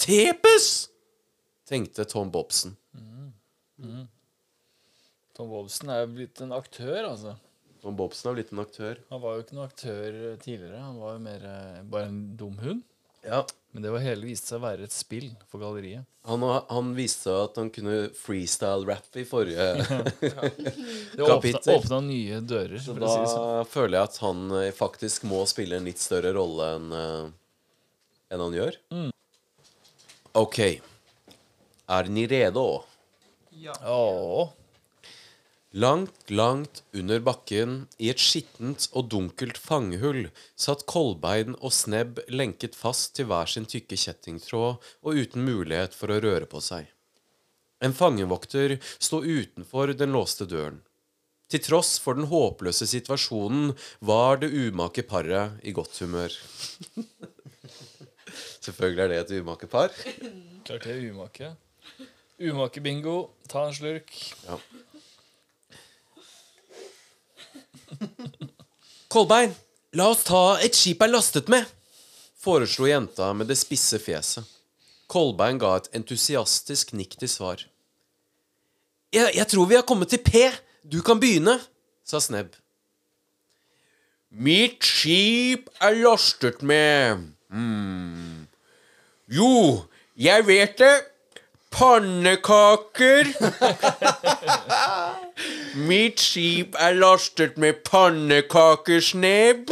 [0.00, 0.88] Tepes!
[1.66, 2.76] tenkte Tom Bobsen.
[5.34, 7.34] Tom Bobsen er jo blitt en aktør, altså.
[7.80, 8.98] Tom Bobsen er blitt en aktør.
[9.10, 10.80] Han var jo ikke noen aktør tidligere.
[10.84, 12.82] Han var jo mer eh, bare en dum hund.
[13.26, 13.42] Ja,
[13.72, 16.06] Men det var hele viste seg å være et spill for galleriet.
[16.26, 19.66] han, han viste at han kunne freestyle-rappe i forrige
[20.20, 21.74] Det åpna, Kapittel.
[21.76, 22.78] åpna nye dører.
[22.80, 23.66] Så For å da si sånn.
[23.74, 26.92] føler jeg at han eh, faktisk må spille en litt større rolle enn
[28.30, 28.76] en han gjør.
[30.38, 30.58] OK.
[31.90, 32.66] Er ni redo?
[33.60, 33.74] Ja.
[33.90, 34.52] Åh,
[35.72, 40.24] Langt, langt under bakken, i et skittent og dunkelt fangehull,
[40.58, 46.10] satt Kolbein og Snebb lenket fast til hver sin tykke kjettingtråd og uten mulighet for
[46.10, 46.90] å røre på seg.
[47.86, 50.82] En fangevokter sto utenfor den låste døren.
[51.50, 53.70] Til tross for den håpløse situasjonen
[54.02, 56.34] var det umake paret i godt humør.
[58.66, 59.94] Selvfølgelig er det et umake par.
[60.66, 61.54] klart det er umake.
[62.42, 63.30] Umake-bingo.
[63.46, 64.14] Ta en slurk.
[64.46, 64.58] Ja.
[69.12, 69.52] Kolbein,
[69.98, 71.66] la oss ta et skip er lastet med,
[72.40, 74.46] foreslo jenta med det spisse fjeset.
[75.10, 77.64] Kolbein ga et entusiastisk nikk til svar.
[79.10, 80.46] Jeg, jeg tror vi har kommet til P.
[80.86, 81.56] Du kan begynne,
[82.06, 82.54] sa Snebb.
[84.30, 88.46] Mitt skip er lastet med mm.
[89.34, 89.82] Jo,
[90.14, 90.94] jeg vet det.
[91.70, 93.30] Pannekaker.
[95.88, 99.70] Mitt skip er lastet med pannekakesnebb.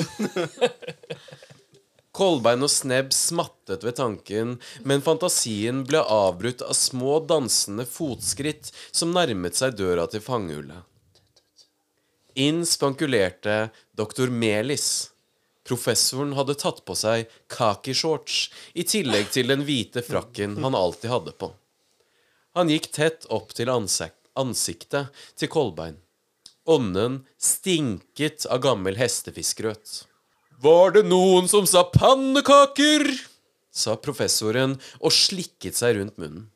[2.19, 9.13] Kolbein og Snebb smattet ved tanken, men fantasien ble avbrutt av små dansende fotskritt som
[9.15, 10.83] nærmet seg døra til fangehullet.
[12.39, 13.69] Inn spankulerte
[13.99, 15.11] doktor Melis.
[15.67, 21.35] Professoren hadde tatt på seg kakishorts i tillegg til den hvite frakken han alltid hadde
[21.39, 21.53] på.
[22.59, 26.01] Han gikk tett opp til ansiktet til Kolbein.
[26.67, 30.01] Ånden stinket av gammel hestefiskgrøt.
[30.59, 33.07] Var det noen som sa pannekaker?
[33.71, 36.49] sa professoren og slikket seg rundt munnen.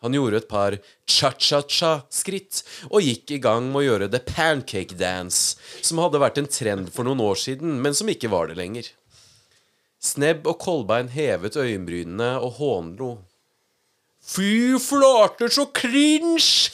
[0.00, 5.60] Han gjorde et par cha-cha-cha-skritt og gikk i gang med å gjøre the pancake dance,
[5.84, 8.88] som hadde vært en trend for noen år siden, men som ikke var det lenger.
[10.00, 13.16] Snebb og Kolbein hevet øyenbrynene og hånlo.
[14.26, 16.70] Fy flate, så cringe!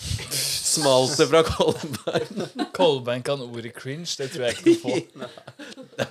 [0.73, 2.47] Smalt det fra Kolbein.
[2.73, 4.09] Kolbein kan ordet cringe.
[4.17, 5.27] Det tror jeg ikke noe på.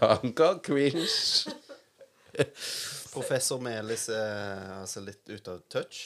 [0.03, 1.07] Han kan cringe.
[3.11, 6.03] Professor Melis er altså litt ute av touch.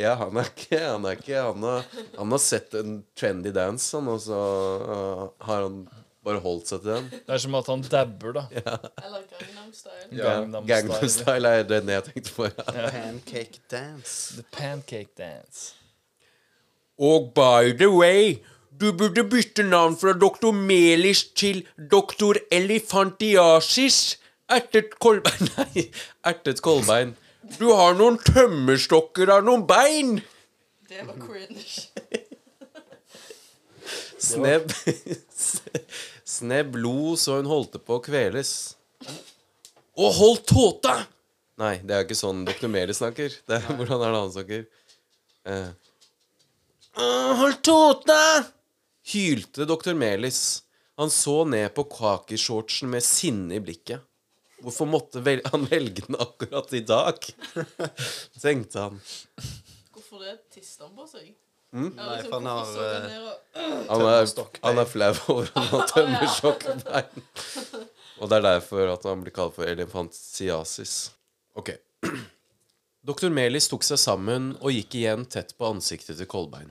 [0.00, 1.84] Ja, han er ikke Han, er ikke, han, har,
[2.16, 4.40] han har sett en trendy dance, han, og så
[4.88, 5.82] uh, har han
[6.22, 7.08] bare holdt seg til den.
[7.12, 8.44] Det er som at han dabber, da.
[8.56, 9.24] Eller
[9.72, 10.22] Gangnam Style.
[10.22, 11.48] Gangnam Gangnam Style.
[11.48, 12.44] Er den jeg tenkte på.
[12.44, 12.90] Ja.
[12.90, 14.34] Pancake dance.
[14.36, 15.74] The pancake dance.
[16.98, 18.38] Og by the way,
[18.80, 20.52] du burde bytte navn fra Dr.
[20.52, 22.34] Melis til Dr.
[22.50, 24.18] Elefantiasis.
[24.50, 25.86] Ertet Kolbein Nei,
[26.24, 27.16] ertet Kolbein.
[27.58, 30.18] Du har noen tømmerstokker av noen bein.
[30.88, 31.88] Det var cringe.
[34.22, 34.70] Snebb
[36.34, 38.52] Snebb lo så hun holdt på å kveles.
[40.00, 41.02] Og hold tåta!
[41.60, 42.68] Nei, det er ikke sånn Dr.
[42.72, 43.34] Melis snakker.
[43.46, 44.62] Det er, hvordan er det han snakker?
[45.52, 45.68] Eh.
[46.96, 48.18] Uh, Hold tåta!
[49.02, 49.94] hylte Dr.
[49.94, 50.62] Melis.
[50.96, 54.04] Han så ned på kakishortsen med sinne i blikket.
[54.62, 57.18] Hvorfor måtte vel han velge den akkurat i dag?
[58.42, 59.00] Tenkte han.
[59.92, 60.36] Hvorfor det?
[60.54, 61.32] Tiste han på seg?
[61.72, 61.88] Mm?
[61.96, 63.28] Nei, for han har, uh,
[63.88, 64.26] han er,
[64.60, 67.22] han er flau over at han tømmer tømmerstokkbein.
[68.22, 71.10] Og det er derfor at han blir kalt for elefantiasis.
[71.58, 71.74] Ok.
[73.08, 76.70] Doktor Melis tok seg sammen og gikk igjen tett på ansiktet til Kolbein.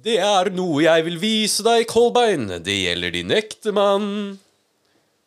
[0.00, 2.46] Det er noe jeg vil vise deg, Kolbein.
[2.64, 4.10] Det gjelder din ektemann,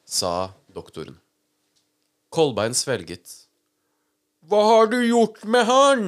[0.06, 1.18] sa doktoren.
[2.34, 3.40] Kolbein svelget.
[4.50, 6.08] Hva har du gjort med han?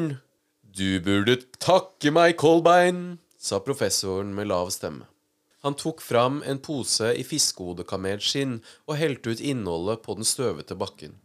[0.61, 5.09] Du burde takke meg, Kolbein, sa professoren med lav stemme.
[5.65, 11.15] Han tok fram en pose i fiskehodekamelsskinn og helte ut innholdet på den støvete bakken.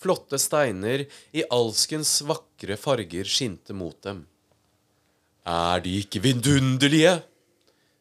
[0.00, 1.04] Flotte steiner
[1.36, 4.24] i alskens vakre farger skinte mot dem.
[5.44, 7.18] Er de ikke vidunderlige?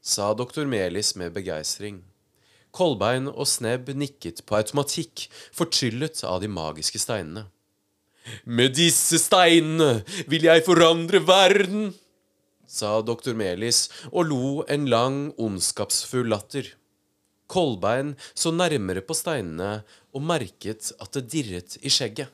[0.02, 2.00] sa doktor Melis med begeistring.
[2.72, 7.50] Kolbein og Snebb nikket på automatikk, fortryllet av de magiske steinene.
[8.46, 11.92] Med disse steinene vil jeg forandre verden,
[12.72, 16.70] sa doktor Melis og lo en lang, ondskapsfull latter.
[17.52, 19.82] Kolbein så nærmere på steinene
[20.16, 22.32] og merket at det dirret i skjegget.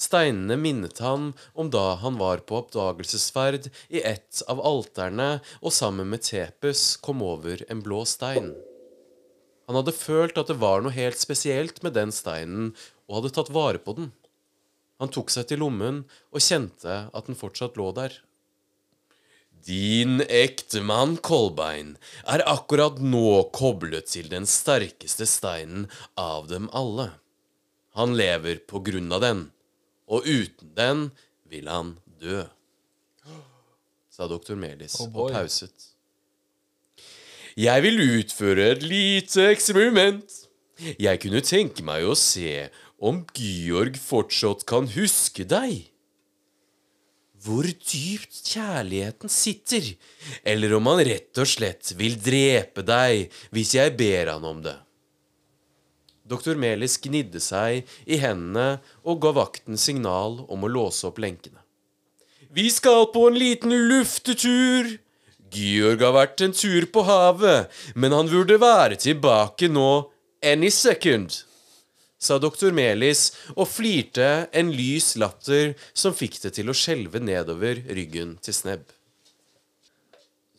[0.00, 5.28] Steinene minnet han om da han var på oppdagelsesferd i et av alterne
[5.60, 8.54] og sammen med Tepes kom over en blå stein.
[9.68, 12.72] Han hadde følt at det var noe helt spesielt med den steinen,
[13.06, 14.08] og hadde tatt vare på den.
[15.02, 16.00] Han tok seg til lommen
[16.32, 18.16] og kjente at den fortsatt lå der.
[19.66, 27.10] Din ektemann Kolbein er akkurat nå koblet til den sterkeste steinen av dem alle.
[27.98, 29.42] Han lever på grunn av den,
[30.08, 31.04] og uten den
[31.50, 32.44] vil han dø,
[34.10, 35.90] sa doktor Melis Oh og pauset.
[37.58, 40.28] Jeg vil utføre et lite eksperiment.
[41.00, 45.90] Jeg kunne tenke meg å se om Georg fortsatt kan huske deg.
[47.40, 49.86] Hvor dypt kjærligheten sitter,
[50.44, 54.76] eller om han rett og slett vil drepe deg hvis jeg ber han om det.
[56.30, 61.58] Doktor Melis gnidde seg i hendene og ga vakten signal om å låse opp lenkene.
[62.52, 64.98] Vi skal på en liten luftetur.
[65.50, 69.90] Georg har vært en tur på havet, men han burde være tilbake nå
[70.42, 71.34] any second,
[72.20, 77.80] sa doktor Melis og flirte en lys latter som fikk det til å skjelve nedover
[77.88, 78.84] ryggen til Snebb.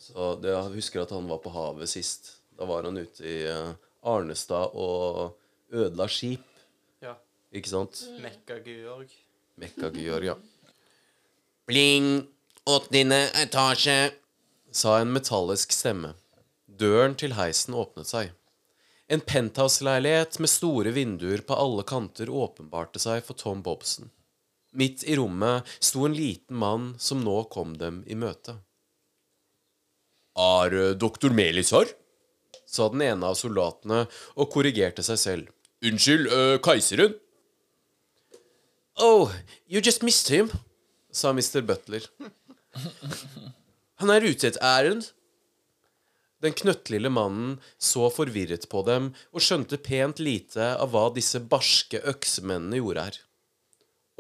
[0.02, 2.34] Så det, Jeg husker at han var på havet sist.
[2.58, 5.38] Da var han ute i eh, Arnestad og
[5.72, 6.44] ødela skip.
[7.02, 7.16] Ja.
[7.54, 8.02] Ikke sant?
[8.20, 9.14] Mekka-Georg.
[9.62, 10.36] Mekka-Georg, ja.
[11.70, 12.28] Bling!
[12.66, 14.12] Åttende etasje!
[14.72, 16.14] sa en metallisk stemme.
[16.66, 18.32] Døren til heisen åpnet seg.
[19.12, 24.08] En penthouse-leilighet med store vinduer på alle kanter åpenbarte seg for Tom Bobson.
[24.72, 28.56] Midt i rommet sto en liten mann som nå kom dem i møte.
[30.40, 31.92] Er eh, doktor Melis her?
[32.72, 34.06] sa den ene av soldatene
[34.40, 35.52] og korrigerte seg selv.
[35.84, 37.18] Unnskyld, uh, keiseren?
[39.02, 39.32] Oh,
[39.68, 40.52] you just missed him,
[41.12, 41.60] sa Mr.
[41.66, 42.06] Butler.
[44.00, 45.10] Han er ute et ærend.
[46.42, 52.02] Den knøttlille mannen så forvirret på dem og skjønte pent lite av hva disse barske
[52.12, 53.20] øksemennene gjorde her.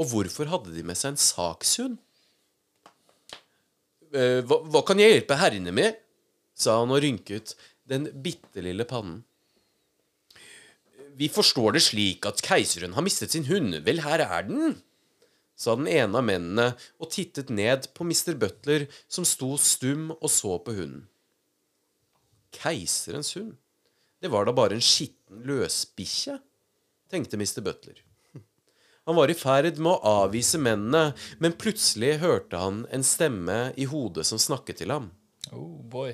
[0.01, 1.97] Og hvorfor hadde de med seg en sakshund?
[4.11, 5.97] «Eh, hva, hva kan jeg hjelpe herrene med?
[6.61, 7.55] sa han og rynket
[7.89, 9.21] den bitte lille pannen.
[11.17, 13.75] Vi forstår det slik at keiseren har mistet sin hund.
[13.85, 14.75] Vel, her er den,
[15.59, 16.67] sa den ene av mennene
[17.01, 18.35] og tittet ned på Mr.
[18.39, 21.07] Butler, som sto stum og så på hunden.
[22.55, 23.57] Keiserens hund?
[24.21, 26.37] Det var da bare en skitten løsbikkje,
[27.09, 27.61] tenkte Mr.
[27.65, 28.03] Butler.
[29.09, 33.87] Han var i ferd med å avvise mennene, men plutselig hørte han en stemme i
[33.89, 35.09] hodet som snakket til ham.
[35.49, 36.13] Oh boy.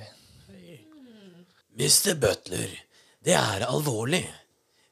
[1.77, 2.15] Mr.
[2.15, 2.71] Butler,
[3.21, 4.23] det er alvorlig.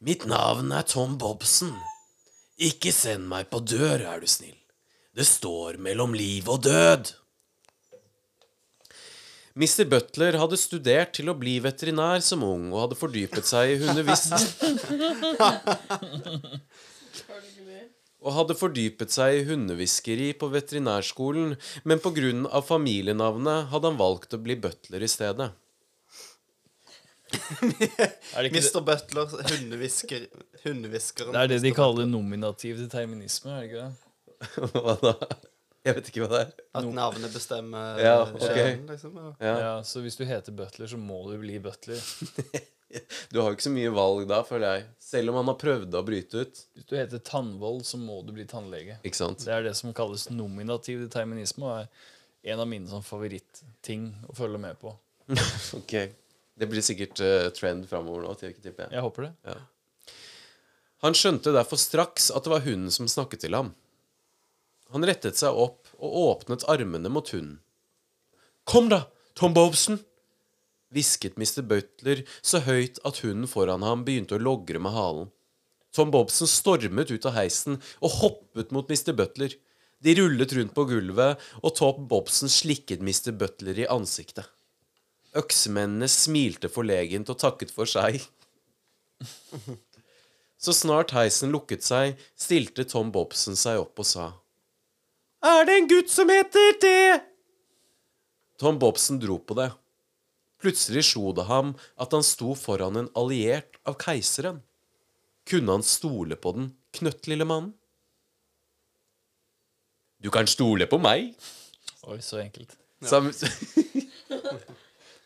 [0.05, 1.71] Mitt navn er Tom Bobson.
[2.61, 4.57] Ikke send meg på dør, er du snill.
[5.15, 7.09] Det står mellom liv og død.
[9.55, 9.85] Mr.
[9.87, 14.33] Butler hadde studert til å bli veterinær som ung og hadde fordypet seg i hundevisst.
[18.25, 21.53] Og hadde fordypet seg i hundehviskeri på veterinærskolen,
[21.87, 25.51] men på grunn av familienavnet hadde han valgt å bli butler i stedet.
[28.41, 28.81] Mr.
[28.83, 30.27] Butler, hundehvisker,
[30.65, 31.31] hundehviskeren.
[31.31, 33.93] det er det de kaller nominativ determinisme, er det ikke det?
[34.75, 35.15] Hva da?
[35.85, 36.53] Jeg vet ikke hva det er.
[36.79, 38.77] At navnet bestemmer Ja, okay.
[38.79, 38.87] ok.
[38.89, 39.17] liksom.
[39.21, 39.33] Ja.
[39.45, 39.55] Ja.
[39.61, 42.01] Ja, Så hvis du heter Butler, så må du bli Butler.
[43.33, 44.83] Du har jo ikke så mye valg da, føler jeg.
[45.03, 46.59] Selv om han har prøvd å bryte ut.
[46.77, 48.95] Hvis du heter Tannvold, så må du bli tannlege.
[49.03, 49.41] Ikke sant?
[49.43, 54.35] Det er det som kalles nominativ determinisme, og er en av mine sånn favorittting å
[54.37, 54.93] følge med på.
[55.81, 55.95] Ok.
[56.55, 58.77] Det blir sikkert uh, trend framover nå, til- jeg.
[58.79, 59.57] Jeg håper det.
[61.03, 63.73] Han skjønte derfor straks at det var hunden som snakket til ham.
[64.93, 67.59] Han rettet seg opp og åpnet armene mot hunden.
[68.65, 69.05] Kom da,
[69.37, 69.99] Tom Bobson!
[70.95, 71.61] hvisket Mr.
[71.67, 75.31] Butler så høyt at hunden foran ham begynte å logre med halen.
[75.95, 79.13] Tom Bobson stormet ut av heisen og hoppet mot Mr.
[79.15, 79.55] Butler.
[80.03, 83.31] De rullet rundt på gulvet, og Tom Bobson slikket Mr.
[83.35, 84.47] Butler i ansiktet.
[85.35, 88.21] Øksemennene smilte forlegent og takket for seg.
[90.63, 94.29] Så snart heisen lukket seg, stilte Tom Bobson seg opp og sa
[95.45, 97.21] Er det en gutt som heter det?
[98.57, 99.69] Tom Bobson dro på det.
[100.61, 104.61] Plutselig slo det ham at han sto foran en alliert av keiseren.
[105.45, 107.73] Kunne han stole på den knøttlille mannen?
[110.23, 111.35] Du kan stole på meg,
[112.09, 112.71] Oi, så enkelt.
[113.05, 113.19] sa,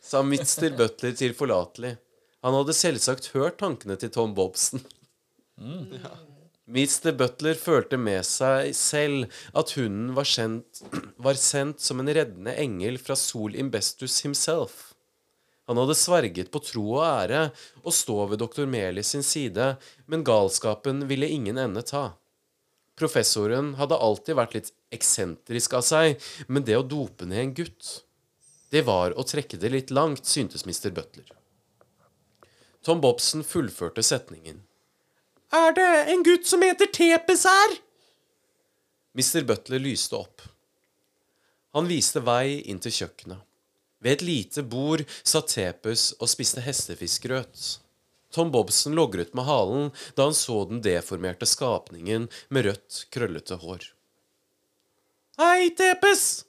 [0.09, 0.73] sa Mr.
[0.75, 1.93] Butler tilforlatelig.
[2.43, 4.83] Han hadde selvsagt hørt tankene til Tom Bobson.
[6.69, 7.15] Mr.
[7.17, 10.83] Butler følte med seg selv at hunden var, kjent,
[11.25, 14.91] var sendt som en reddende engel fra Sol Imbestus himself.
[15.69, 17.41] Han hadde sverget på tro og ære
[17.81, 19.71] å stå ved doktor Melis sin side,
[20.05, 22.11] men galskapen ville ingen ende ta.
[22.99, 27.91] Professoren hadde alltid vært litt eksentrisk av seg, men det å dope ned en gutt,
[28.69, 30.91] det var å trekke det litt langt, syntes Mr.
[30.93, 31.29] Butler.
[32.85, 34.61] Tom Bobsen fullførte setningen.
[35.49, 37.75] Er det en gutt som heter Tepes her?
[39.17, 39.41] Mr.
[39.43, 40.41] Butler lyste opp.
[41.73, 43.41] Han viste vei inn til kjøkkenet.
[43.99, 47.79] Ved et lite bord satt Tepes og spiste hestefiskgrøt.
[48.31, 53.89] Tom Bobsen logret med halen da han så den deformerte skapningen med rødt, krøllete hår.
[55.41, 56.45] Hei, Tepes!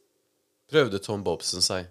[0.71, 1.89] prøvde Tom Bobsen seg.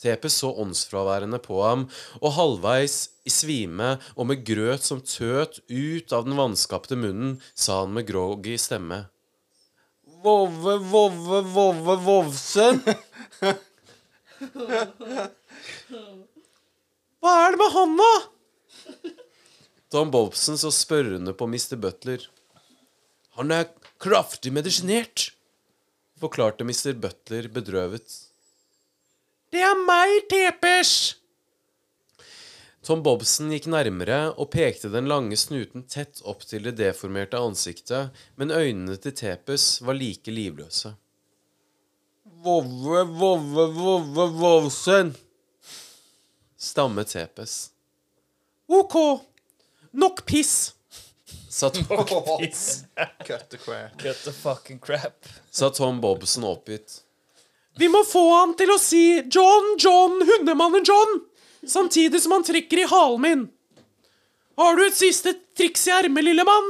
[0.00, 1.86] Tepes så åndsfraværende på ham,
[2.22, 7.82] og halvveis i svime og med grøt som tøt ut av den vanskapte munnen, sa
[7.82, 9.04] han med groggy stemme.
[10.24, 12.80] Vove, vove, vove, vovsen.
[17.20, 18.12] Hva er det med han, da?
[19.92, 21.76] Tom Bobsen så spørrende på Mr.
[21.80, 22.24] Butler.
[23.36, 23.68] Han er
[24.00, 25.30] kraftig medisinert,
[26.20, 26.94] forklarte Mr.
[26.96, 28.29] Butler bedrøvet.
[29.50, 31.16] Det er meg, Tepers!
[32.86, 38.14] Tom Bobsen gikk nærmere og pekte den lange snuten tett opp til det deformerte ansiktet,
[38.38, 40.94] men øynene til Tepes var like livløse.
[42.46, 45.12] Vovve, vovve, vovve, vovsen,
[46.56, 47.58] stammet Tepes.
[48.70, 48.96] Ok,
[49.92, 50.72] nok piss,
[51.50, 51.84] sa Tom,
[53.26, 53.98] Cut the crap.
[53.98, 55.26] Cut the fucking crap.
[55.50, 57.02] sa Tom Bobsen oppgitt.
[57.80, 61.14] Vi må få han til å si John, John, hundemannen John,
[61.64, 63.46] samtidig som han trekker i halen min.
[64.60, 66.68] Har du et siste triks i ermet, lille mann?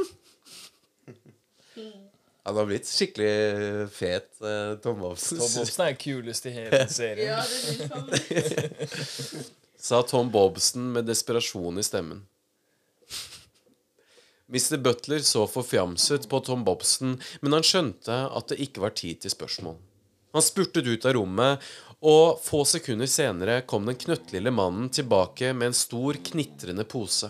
[2.46, 5.42] Han har blitt skikkelig fet, eh, Tom Bobsen.
[5.42, 7.42] Tom Bobsen er kulest i hele serien.
[7.42, 8.86] Ja, det
[9.90, 12.22] sa Tom Bobsen med desperasjon i stemmen.
[14.50, 14.78] Mr.
[14.78, 19.34] Butler så forfjamset på Tom Bobsen, men han skjønte at det ikke var tid til
[19.34, 19.78] spørsmål.
[20.32, 21.70] Han spurtet ut av rommet,
[22.00, 27.28] og få sekunder senere kom den knøttlille mannen tilbake med en stor, knitrende pose.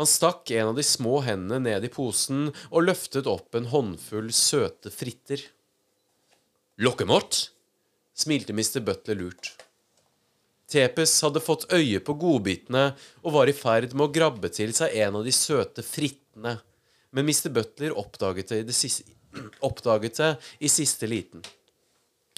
[0.00, 4.32] Han stakk en av de små hendene ned i posen og løftet opp en håndfull
[4.34, 5.44] søte fritter.
[6.82, 7.50] Lokkemort?
[8.16, 8.80] smilte Mr.
[8.82, 9.52] Butler lurt.
[10.72, 12.92] Tepes hadde fått øye på godbitene
[13.22, 16.56] og var i ferd med å grabbe til seg en av de søte frittene,
[17.12, 17.52] men Mr.
[17.52, 19.04] Butler oppdaget det i, det siste,
[19.68, 20.30] oppdaget det
[20.60, 21.44] i siste liten.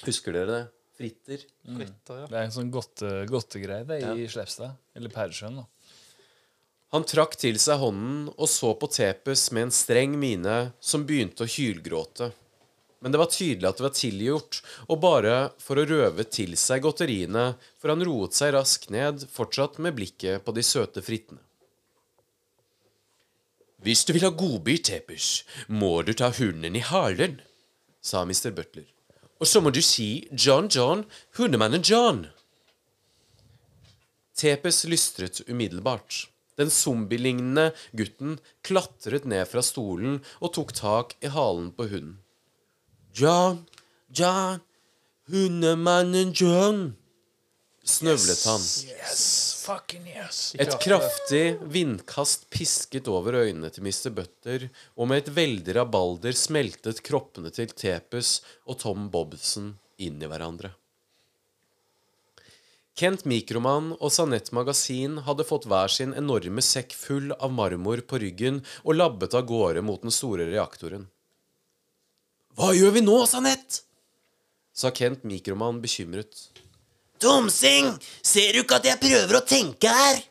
[0.04, 0.62] Husker dere det?
[0.94, 1.42] Fritter.
[1.66, 2.26] Fritter, ja.
[2.30, 4.76] Det er en sånn godte, godtegreie det, i Slepstad.
[4.94, 5.62] Eller Pæresjøen.
[5.62, 5.66] da.
[6.94, 11.42] Han trakk til seg hånden og så på Tepes med en streng mine som begynte
[11.42, 12.30] å hylgråte.
[13.02, 16.86] Men det var tydelig at det var tilgjort, og bare for å røve til seg
[16.86, 21.42] godteriene, for han roet seg raskt ned, fortsatt med blikket på de søte frittene.
[23.84, 27.42] Hvis du vil ha godbit, Tepes, må du ta hunden i halen,
[28.00, 28.48] sa Mr.
[28.56, 28.86] Butler.
[29.36, 31.04] Og så må du si John John,
[31.36, 32.22] hundemannen John.
[34.32, 36.30] Tepes lystret umiddelbart.
[36.56, 42.18] Den zombielignende gutten klatret ned fra stolen og tok tak i halen på hunden.
[43.12, 43.66] John,
[44.08, 44.62] John,
[45.28, 46.94] hundemannen John,
[47.84, 48.62] snøvlet han.
[49.64, 50.40] Fucking yes.
[50.60, 54.10] Et kraftig vindkast pisket over øynene til Mr.
[54.12, 60.28] Butter, og med et veldig rabalder smeltet kroppene til Tepes og Tom Bobson inn i
[60.28, 60.74] hverandre.
[62.94, 68.20] Kent Mikroman og Sanett Magasin hadde fått hver sin enorme sekk full av marmor på
[68.22, 71.08] ryggen og labbet av gårde mot den store reaktoren.
[72.54, 73.80] Hva gjør vi nå, Sanett?
[74.74, 76.53] sa Kent Mikroman bekymret.
[77.22, 80.22] Tomsing, ser du ikke at jeg prøver å tenke her?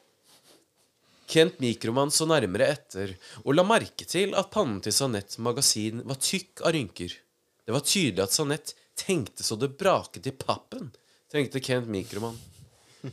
[1.34, 6.20] Kent Mikroman så nærmere etter og la merke til at pannen til Sanett Magasin var
[6.22, 7.16] tykk av rynker.
[7.66, 10.92] Det var tydelig at Sanett tenkte så det braket i pappen,
[11.32, 12.38] tenkte Kent Mikroman.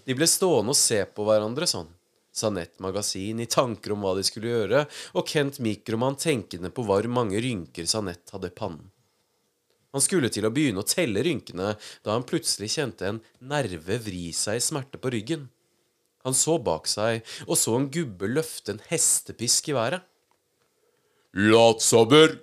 [0.05, 1.89] De ble stående og se på hverandre sånn.
[2.35, 4.85] Sanett Magasin i tanker om hva de skulle gjøre,
[5.17, 8.91] og Kent Mikroman tenkende på hvor mange rynker Sanett hadde i pannen.
[9.95, 11.73] Han skulle til å begynne å telle rynkene
[12.05, 15.49] da han plutselig kjente en nerve vri seg i smerte på ryggen.
[16.27, 20.07] Han så bak seg og så en gubbe løfte en hestepisk i været.
[21.35, 22.41] Latsaber!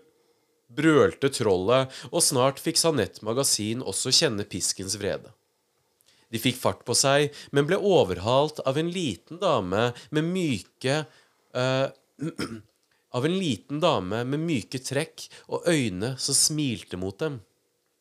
[0.77, 5.31] brølte trollet, og snart fikk Sanett Magasin også kjenne piskens vrede.
[6.27, 11.05] De fikk fart på seg, men ble overhalt av en liten dame med myke
[11.55, 11.87] eh,
[13.15, 17.39] Av en liten dame med myke trekk og øyne som smilte mot dem.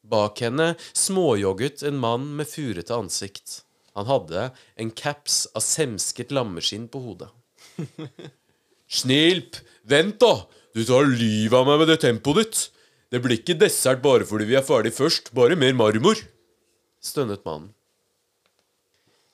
[0.06, 3.62] Bak henne småjogget en mann med furete ansikt.
[3.96, 7.30] Han hadde en caps av semsket lammeskinn på hodet.
[9.00, 10.34] Snilp, vent da!
[10.76, 12.64] Du tar livet av meg med det tempoet ditt.
[13.08, 16.20] Det blir ikke dessert bare fordi vi er ferdig først, bare mer marmor.
[17.00, 17.70] Stønnet mannen.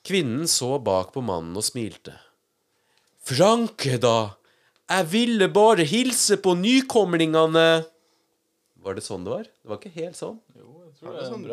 [0.06, 2.14] Kvinnen så bak på mannen og smilte.
[3.22, 4.34] Frank, da!
[4.92, 7.66] Jeg ville bare hilse på nykomlingene.
[8.82, 9.46] Var det sånn det var?
[9.46, 10.40] Det var ikke helt sånn.
[11.02, 11.46] Var det sånn,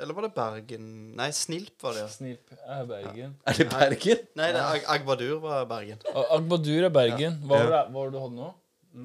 [0.00, 0.84] eller var det Bergen
[1.18, 2.04] Nei, Snilp var det.
[2.06, 2.08] ja.
[2.14, 3.34] Snilp er Bergen.
[3.44, 4.22] Er det Bergen?
[4.38, 5.98] Nei, det, Ag Agbadur var Bergen.
[6.14, 7.36] Ag Agbadur er Bergen.
[7.42, 8.48] Hva var det, hva var det du hadde nå?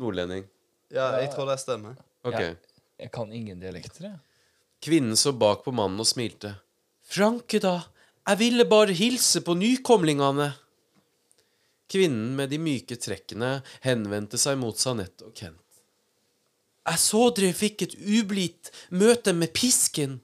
[0.02, 0.46] Nordlending.
[0.96, 1.98] Ja, jeg tror det stemmer.
[2.24, 2.38] Ok.
[2.38, 2.54] Ja.
[3.02, 4.20] Jeg kan ingen dialekter, jeg.
[4.86, 6.54] Kvinnen så bak på mannen og smilte.
[7.12, 7.82] Franke, da.
[8.30, 10.52] Jeg ville bare hilse på nykomlingene.
[11.92, 15.60] Kvinnen med de myke trekkene henvendte seg mot Sanette og Kent.
[16.88, 20.20] Jeg så dere fikk et ublidt møte med pisken,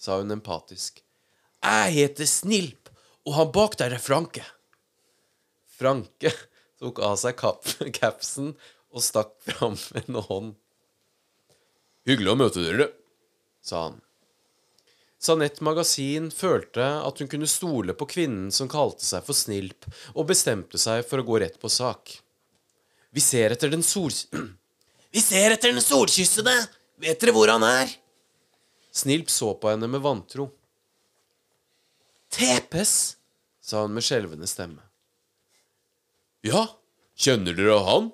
[0.00, 1.02] sa hun empatisk.
[1.62, 2.90] Jeg heter Snilp,
[3.28, 4.42] og han bak der er Franke.
[5.78, 6.32] Franke
[6.80, 8.54] tok av seg capsen
[8.92, 10.50] og stakk fram en hånd.
[12.08, 12.88] Hyggelig å møte dere,
[13.62, 14.00] sa han.
[15.22, 20.26] Sanett Magasin følte at hun kunne stole på kvinnen som kalte seg for Snilp, og
[20.32, 22.16] bestemte seg for å gå rett på sak.
[23.14, 24.10] Vi ser etter den sol...
[25.12, 26.54] Vi ser etter den solkyssede.
[27.04, 27.90] Vet dere hvor han er?
[28.96, 30.46] Snilp så på henne med vantro.
[32.32, 33.18] Tepes.
[33.60, 34.80] sa hun med skjelvende stemme.
[36.42, 36.64] Ja,
[37.14, 38.08] kjenner dere han?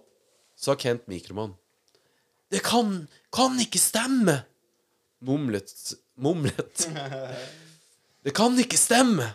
[0.59, 1.55] sa Kent Mikroman.
[2.51, 4.41] Det kan, kan ikke stemme.
[5.25, 5.73] Mumlet
[6.15, 6.89] Mumlet
[8.25, 9.31] Det kan ikke stemme!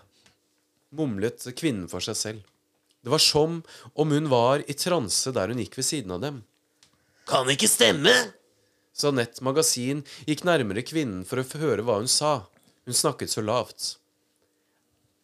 [0.93, 2.41] Mumlet kvinnen for seg selv.
[3.03, 3.61] Det var som
[3.99, 6.41] om hun var i transe der hun gikk ved siden av dem.
[7.27, 8.13] Kan ikke stemme.
[8.93, 12.43] Sanett Magasin gikk nærmere kvinnen for å høre hva hun sa.
[12.85, 13.95] Hun snakket så lavt.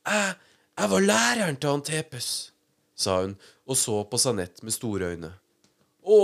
[0.10, 0.34] Jeg,
[0.80, 2.30] jeg var læreren til han Tepes.
[3.00, 3.38] sa hun
[3.70, 5.30] og så på Sanett med store øyne.
[6.10, 6.20] Å,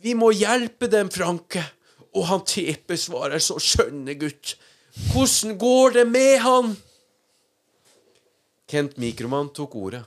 [0.00, 1.60] vi må hjelpe dem, Franke.
[2.16, 4.56] Og han Tepes svarer så skjønne gutt.
[5.12, 6.76] Hvordan går det med han?
[8.70, 10.02] Kent Mikroman tok ordet.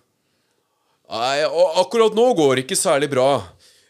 [1.13, 1.43] Nei,
[1.79, 3.29] akkurat nå går det ikke særlig bra.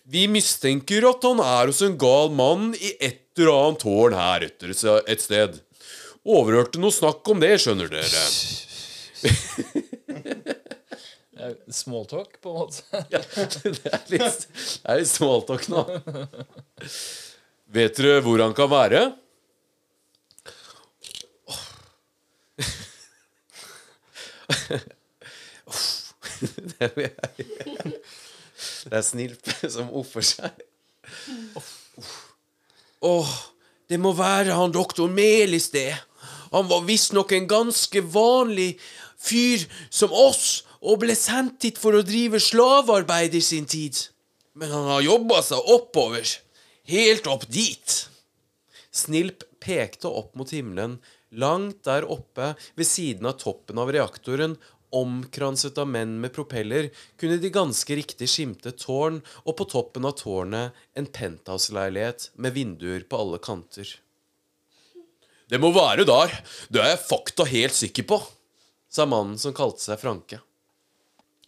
[0.10, 4.42] Vi mistenker at han er hos en gal mann i et eller annet tårn her
[4.50, 5.52] etter et sted.
[6.24, 8.24] Overhørte noe snakk om det, skjønner dere.
[11.74, 12.82] Smalltalk, på en måte.
[13.12, 13.20] ja,
[13.64, 15.82] Det er litt, det er litt smalltalk nå.
[17.74, 19.02] Vet dere hvor han kan være?
[28.84, 30.52] Det er Snilp som offer seg.
[33.04, 33.32] Åh,
[33.90, 35.96] det må være han doktor Melis, det.
[36.54, 38.76] Han var visstnok en ganske vanlig
[39.18, 43.96] fyr som oss, og ble sendt hit for å drive slavearbeid i sin tid.
[44.54, 46.28] Men han har jobba seg oppover.
[46.84, 48.10] Helt opp dit.
[48.92, 50.98] Snilp pekte opp mot himmelen,
[51.32, 54.58] langt der oppe ved siden av toppen av reaktoren,
[54.94, 60.18] omkranset av menn med propeller, kunne de ganske riktig skimte tårn, og på toppen av
[60.20, 63.88] tårnet en penthouse-leilighet med vinduer på alle kanter.
[65.50, 66.36] Det må være der,
[66.70, 68.20] det er jeg fakta helt sikker på,
[68.92, 70.44] sa mannen som kalte seg Franke.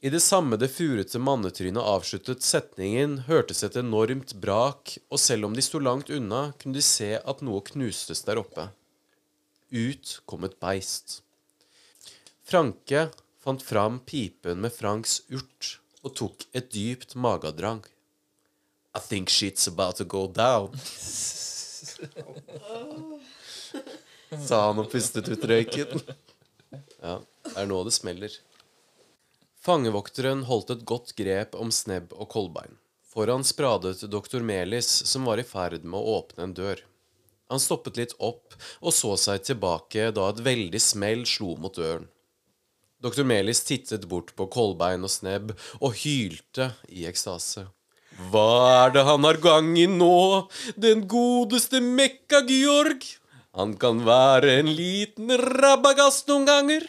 [0.06, 5.56] I det samme det furete mannetrynet avsluttet setningen, hørtes et enormt brak, og selv om
[5.58, 8.68] de sto langt unna, kunne de se at noe knustes der oppe.
[9.74, 11.26] Ut kom et beist.
[12.46, 13.10] Franke
[13.42, 17.82] fant fram pipen med Franks urt og tok et dypt magedrang.
[18.94, 20.78] I think shit's about to go down.
[24.38, 25.98] Sa han og pustet ut røyken.
[27.02, 28.30] Ja, det er nå det smeller.
[29.66, 32.76] Fangevokteren holdt et godt grep om Snebb og Kolbein.
[33.10, 36.84] Foran spradet doktor Melis, som var i ferd med å åpne en dør.
[37.50, 42.06] Han stoppet litt opp og så seg tilbake da et veldig smell slo mot døren.
[43.02, 47.66] Doktor Melis tittet bort på Kolbein og Snebb og hylte i ekstase.
[48.30, 48.46] Hva
[48.86, 50.46] er det han har gang i nå,
[50.78, 53.02] den godeste Mekka-Georg?
[53.58, 56.86] Han kan være en liten rabagast noen ganger.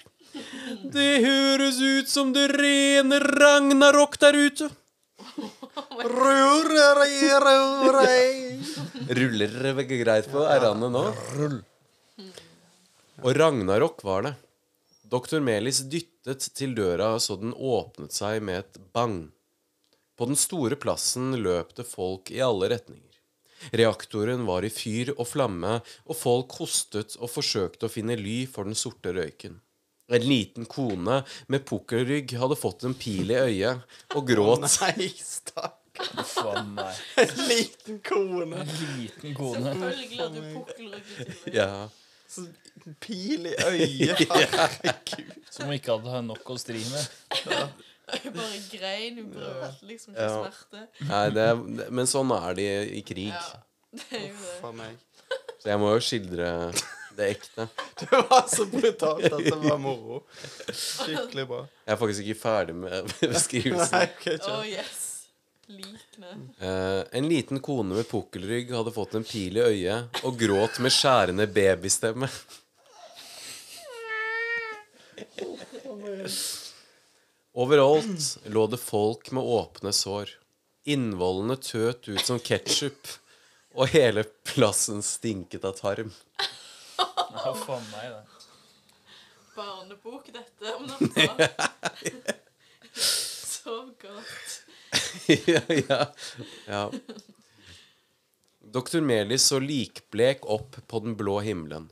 [0.96, 4.68] Det høres ut som det rene ragnarok der ute.
[9.20, 11.04] Ruller greit på r-ene nå?
[13.24, 14.34] Og ragnarok var det.
[15.06, 19.28] Doktor Melis dyttet til døra så den åpnet seg med et bang.
[20.16, 23.02] På den store plassen løp det folk i alle retninger.
[23.72, 28.68] Reaktoren var i fyr og flamme, og folk hostet og forsøkte å finne ly for
[28.68, 29.60] den sorte røyken.
[30.08, 34.62] En liten kone med pukkelrygg hadde fått en pil i øyet og gråt.
[34.82, 35.82] Nei, stakk.
[37.16, 38.60] En liten kone.
[38.62, 39.72] En liten kone.
[39.72, 41.54] Selvfølgelig hadde du pukkelrygg til.
[41.56, 41.70] Ja.
[42.30, 42.46] Så
[43.02, 44.20] Pil i øyet.
[44.30, 45.30] Herregud.
[45.50, 47.08] Som hun ikke hadde nok å stri med.
[48.36, 49.16] Bare grein.
[49.18, 50.36] Hun brøt liksom ikke Ja.
[50.44, 50.84] smerte.
[51.08, 52.68] Nei, det, er- men sånn er de
[53.00, 53.32] i krig.
[53.32, 54.92] Ja, det er jo det.
[55.58, 56.50] Så jeg må jo skildre
[57.16, 57.66] det er ekte.
[58.00, 60.22] Det var så brutalt at det var moro.
[60.68, 61.62] Skikkelig bra.
[61.86, 63.96] Jeg er faktisk ikke ferdig med beskrivelsen.
[63.96, 64.64] Nei, okay, kjør.
[64.68, 65.02] yes.
[65.66, 70.94] Eh, en liten kone med pukkelrygg hadde fått en pil i øyet og gråt med
[70.94, 72.28] skjærende babystemme.
[77.56, 80.36] Overalt lå det folk med åpne sår.
[80.86, 83.08] Innvollene tøt ut som ketsjup,
[83.74, 86.12] og hele plassen stinket av tarm.
[86.98, 88.22] Ja, for meg, det.
[89.56, 91.48] Barnebok, dette, om natta.
[92.96, 94.56] Sov godt.
[95.46, 96.00] ja, ja,
[96.66, 96.82] ja.
[98.60, 101.88] Doktor Melis så likblek opp på den blå himmelen.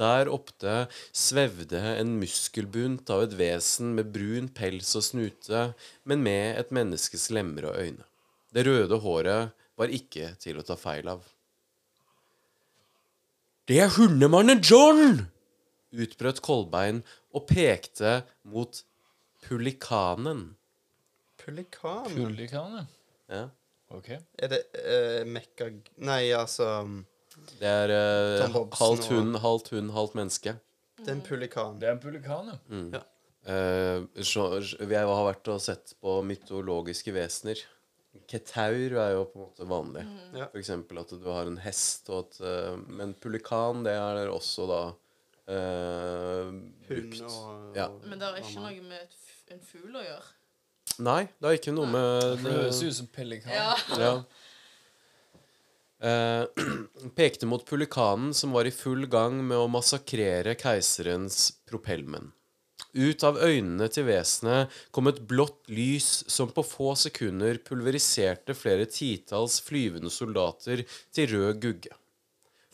[0.00, 5.64] Der oppe svevde en muskelbunt av et vesen med brun pels og snute,
[6.08, 8.06] men med et menneskes lemmer og øyne.
[8.54, 11.26] Det røde håret var ikke til å ta feil av.
[13.70, 15.28] Det er hundemannen John!
[15.94, 17.04] utbrøt Kolbein
[17.34, 18.16] og pekte
[18.50, 18.80] mot
[19.46, 20.56] pulikanen.
[21.38, 22.08] Pelikan?
[22.10, 22.88] Pulikanen?
[23.30, 23.36] ja.
[23.36, 23.44] Ja.
[23.94, 24.08] Ok.
[24.38, 25.68] Er det uh, mekka...
[26.02, 26.66] Nei, altså
[27.60, 27.94] Det er
[28.50, 30.56] Bobsen halvt og- hund, halvt hund, halvt menneske.
[30.98, 31.78] Det er en pulikan.
[31.78, 32.50] Det er en pullikan,
[32.90, 33.04] ja.
[33.50, 34.48] Eh, så,
[34.82, 37.62] jeg har vært og sett på mytologiske vesener.
[38.30, 40.02] Ketaur er jo på en måte vanlig.
[40.34, 40.48] Ja.
[40.50, 44.66] For eksempel at du har en hest og at eh, Men pulikan, det er også
[44.70, 44.80] da
[45.50, 46.50] eh,
[46.88, 47.20] brukt.
[47.20, 47.88] Hund og Ja.
[48.04, 49.18] Men det har ikke noe med
[49.50, 50.28] en fugl å gjøre.
[51.00, 53.54] Nei, det har ikke noe med det høres ut som pelikan.
[53.54, 53.74] Ja.
[53.98, 54.12] Ja.
[56.00, 56.44] Eh,
[57.18, 62.30] pekte mot pulikanen som var i full gang med å massakrere keiserens propellmenn.
[62.92, 68.88] Ut av øynene til vesenet kom et blått lys som på få sekunder pulveriserte flere
[68.90, 70.82] titalls flyvende soldater
[71.14, 71.94] til rød gugge.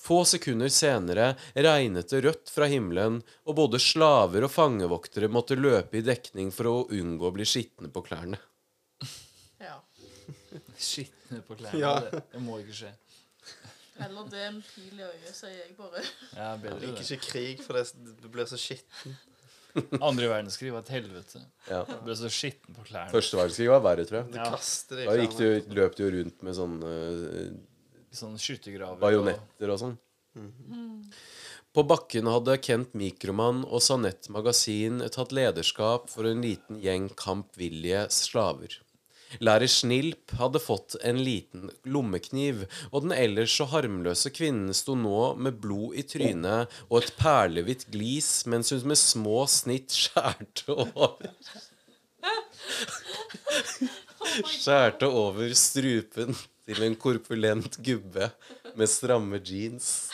[0.07, 5.99] Få sekunder senere regnet det rødt fra himmelen, og både slaver og fangevoktere måtte løpe
[5.99, 8.39] i dekning for å unngå å bli skitne på klærne.
[9.59, 9.81] ja.
[10.91, 11.81] Skitne på klærne.
[11.83, 11.97] Ja.
[12.05, 12.93] Det, det må ikke skje.
[14.05, 16.03] Eller det er en pil i øyet, sier jeg bare.
[16.37, 17.01] Ja, bedre det.
[17.01, 17.87] ikke krig, for det,
[18.33, 19.17] blir så skitten.
[20.01, 21.43] Andre verdenskrig var et helvete.
[21.69, 21.83] Ja.
[21.89, 23.13] Jeg ble så skitten på klærne.
[23.15, 24.35] Første verdenskrig var verre, tror jeg.
[24.37, 24.51] Ja.
[25.07, 25.47] Da gikk du,
[25.79, 26.93] løp du jo rundt med sånne
[28.17, 28.97] Sånne Sånn skyttergraver.
[29.03, 29.97] bajonetter og sånn.
[31.77, 38.07] På bakken hadde Kent Mikroman og Sanett Magasin tatt lederskap for en liten gjeng kampvillige
[38.15, 38.79] slaver.
[39.45, 45.35] Lærer Snilp hadde fått en liten lommekniv, og den ellers så harmløse kvinnen sto nå
[45.41, 51.33] med blod i trynet og et perlehvitt glis mens hun med små snitt skjærte over
[54.47, 56.35] Skjærte over strupen
[56.67, 58.31] til en korpulent gubbe
[58.77, 60.11] med stramme jeans.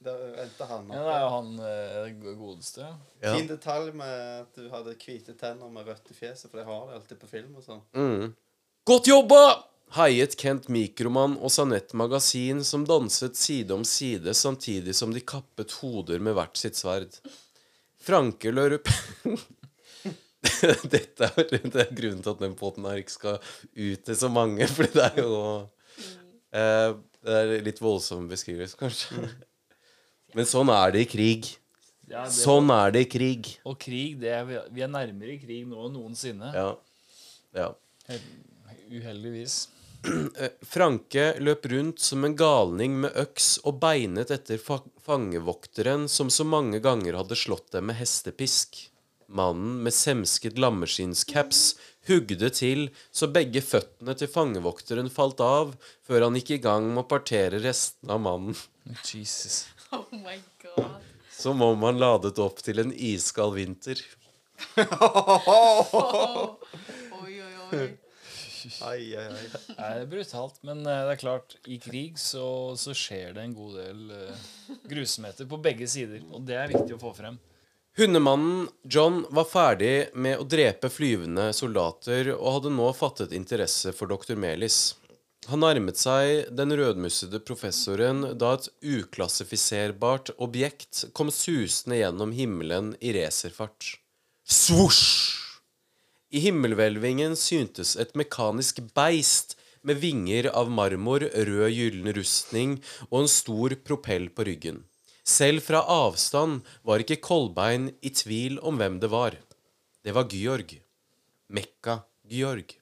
[0.00, 2.84] Da venter han Ja, det er jo han eh, det godeste.
[2.84, 2.92] ja.
[3.20, 3.34] Ja.
[3.36, 4.14] Fin detalj med
[4.46, 7.28] at du hadde hvite tenner med rødt i fjeset, for det har de alltid på
[7.28, 7.82] film og sånn.
[7.96, 8.30] Mm.
[8.88, 9.42] Godt jobba!
[9.96, 15.74] heiet Kent Mikroman og Sanett Magasin, som danset side om side samtidig som de kappet
[15.80, 17.16] hoder med hvert sitt sverd.
[18.00, 18.88] Franke Lørup
[20.94, 23.36] Dette er, det er grunnen til at den potten her ikke skal
[23.76, 25.34] ut til så mange, for det er jo
[26.56, 29.26] eh, Det er litt voldsom beskrivelse, kanskje.
[30.36, 31.48] Men sånn er det i krig.
[32.10, 33.50] Ja, det Sånn er det i krig.
[33.68, 36.50] Og krig, det er, vi er nærmere i krig nå enn noensinne.
[36.54, 36.70] Ja.
[37.56, 37.68] ja.
[38.90, 39.62] Uheldigvis.
[40.40, 46.46] Eh, Franke løp rundt som en galning med øks og beinet etter fangevokteren som så
[46.48, 48.78] mange ganger hadde slått dem med hestepisk.
[49.28, 51.60] Mannen med semsket lammeskinnscaps
[52.08, 55.76] hugde til så begge føttene til fangevokteren falt av,
[56.08, 58.56] før han gikk i gang med å partere restene av mannen.
[59.04, 59.66] Jesus.
[59.90, 61.00] Oh my god.
[61.30, 64.02] Som om han ladet opp til en iskald vinter.
[64.76, 66.56] Oh.
[67.22, 67.86] Oi, oi, oi.
[68.84, 69.46] Ai, ai, ai.
[69.48, 73.54] Det er brutalt, men eh, det er klart, i krig så, så skjer det en
[73.56, 76.22] god del uh, grusomheter på begge sider.
[76.30, 77.38] Og det er viktig å få frem.
[77.98, 84.12] Hundemannen John var ferdig med å drepe flyvende soldater og hadde nå fattet interesse for
[84.12, 84.36] dr.
[84.38, 84.99] Melis.
[85.48, 93.14] Han nærmet seg den rødmussede professoren da et uklassifiserbart objekt kom susende gjennom himmelen i
[93.16, 93.94] racerfart.
[94.44, 95.38] Svosj!
[96.30, 102.76] I himmelhvelvingen syntes et mekanisk beist med vinger av marmor, rød gyllen rustning
[103.08, 104.84] og en stor propell på ryggen.
[105.26, 109.36] Selv fra avstand var ikke Kolbein i tvil om hvem det var.
[110.04, 110.76] Det var Georg.
[111.50, 112.76] Mekka-Georg.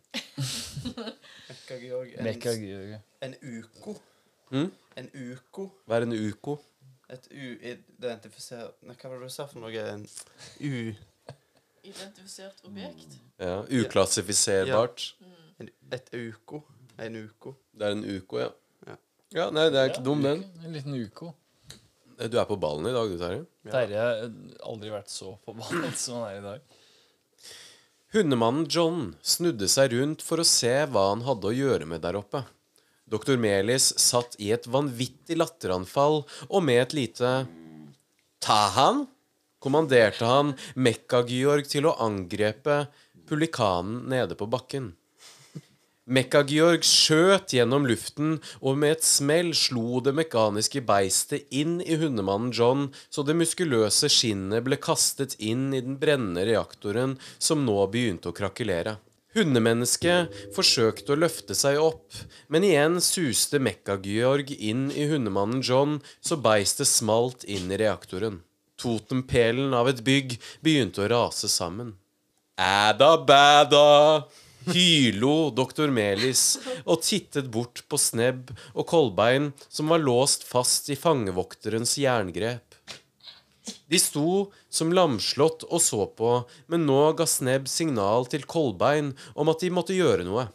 [1.48, 2.14] Mekka Georg.
[2.16, 2.54] En, Mekka
[3.24, 3.94] en uko.
[4.50, 4.72] Mm?
[4.96, 5.68] En uko.
[5.86, 6.58] Hva er en uko?
[7.08, 9.84] Et uidentifisert Nei, hva var det du sa for noe?
[9.94, 10.04] En
[10.60, 10.94] u...
[11.88, 13.16] Identifisert objekt.
[13.40, 15.14] Ja, Uklassifiserbart.
[15.58, 16.60] En, et uko.
[17.00, 17.54] En uko.
[17.72, 18.50] Det er en uko, ja.
[18.86, 18.96] Ja.
[19.38, 20.42] Ja, nei, det er ikke dum, den.
[20.64, 21.32] En liten uko.
[22.18, 23.44] Du er på ballen i dag, du, Terje.
[23.70, 24.24] Terje har
[24.66, 26.77] aldri vært så på ballen som han er i dag.
[28.08, 32.16] Hundemannen John snudde seg rundt for å se hva han hadde å gjøre med der
[32.16, 32.40] oppe.
[33.04, 37.32] Doktor Melis satt i et vanvittig latteranfall, og med et lite
[38.40, 39.04] Ta han!
[39.60, 42.86] kommanderte han Mekka-Georg til å angrepe
[43.28, 44.92] pulikanen nede på bakken.
[46.08, 52.54] Mekka-Georg skjøt gjennom luften, og med et smell slo det mekaniske beistet inn i hundemannen
[52.56, 58.32] John, så det muskuløse skinnet ble kastet inn i den brennende reaktoren som nå begynte
[58.32, 58.96] å krakelere.
[59.36, 62.16] Hundemennesket forsøkte å løfte seg opp,
[62.48, 68.40] men igjen suste Mekka-Georg inn i hundemannen John, så beistet smalt inn i reaktoren.
[68.80, 71.98] Totempælen av et bygg begynte å rase sammen.
[72.56, 73.88] Æda bæda!
[74.66, 80.96] Hylo doktor Melis og tittet bort på Snebb og Kolbein, som var låst fast i
[80.98, 82.74] fangevokterens jerngrep.
[83.88, 86.32] De sto som lamslått og så på,
[86.66, 90.48] men nå ga Snebb signal til Kolbein om at de måtte gjøre noe.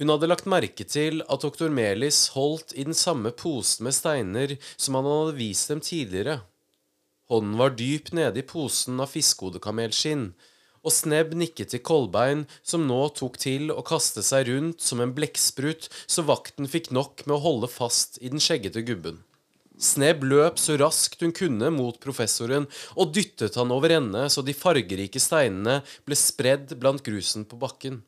[0.00, 4.54] Hun hadde lagt merke til at doktor Melis holdt i den samme posen med steiner
[4.76, 6.38] som han hadde vist dem tidligere.
[7.30, 10.30] Hånden var dyp nede i posen av fiskehodekammelskinn,
[10.80, 15.14] og Snebb nikket til Kolbein, som nå tok til å kaste seg rundt som en
[15.16, 19.20] blekksprut, så vakten fikk nok med å holde fast i den skjeggete gubben.
[19.80, 22.66] Snebb løp så raskt hun kunne mot professoren
[23.00, 28.02] og dyttet han over ende så de fargerike steinene ble spredd blant grusen på bakken.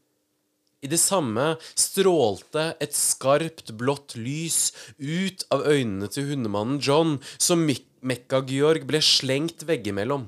[0.83, 7.55] I det samme strålte et skarpt, blått lys ut av øynene til hundemannen John, så
[7.57, 10.27] Mekka-Georg ble slengt veggimellom.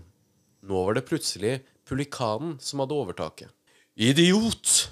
[0.64, 1.58] Nå var det plutselig
[1.88, 3.50] pulikanen som hadde overtaket.
[3.94, 4.90] Idiot!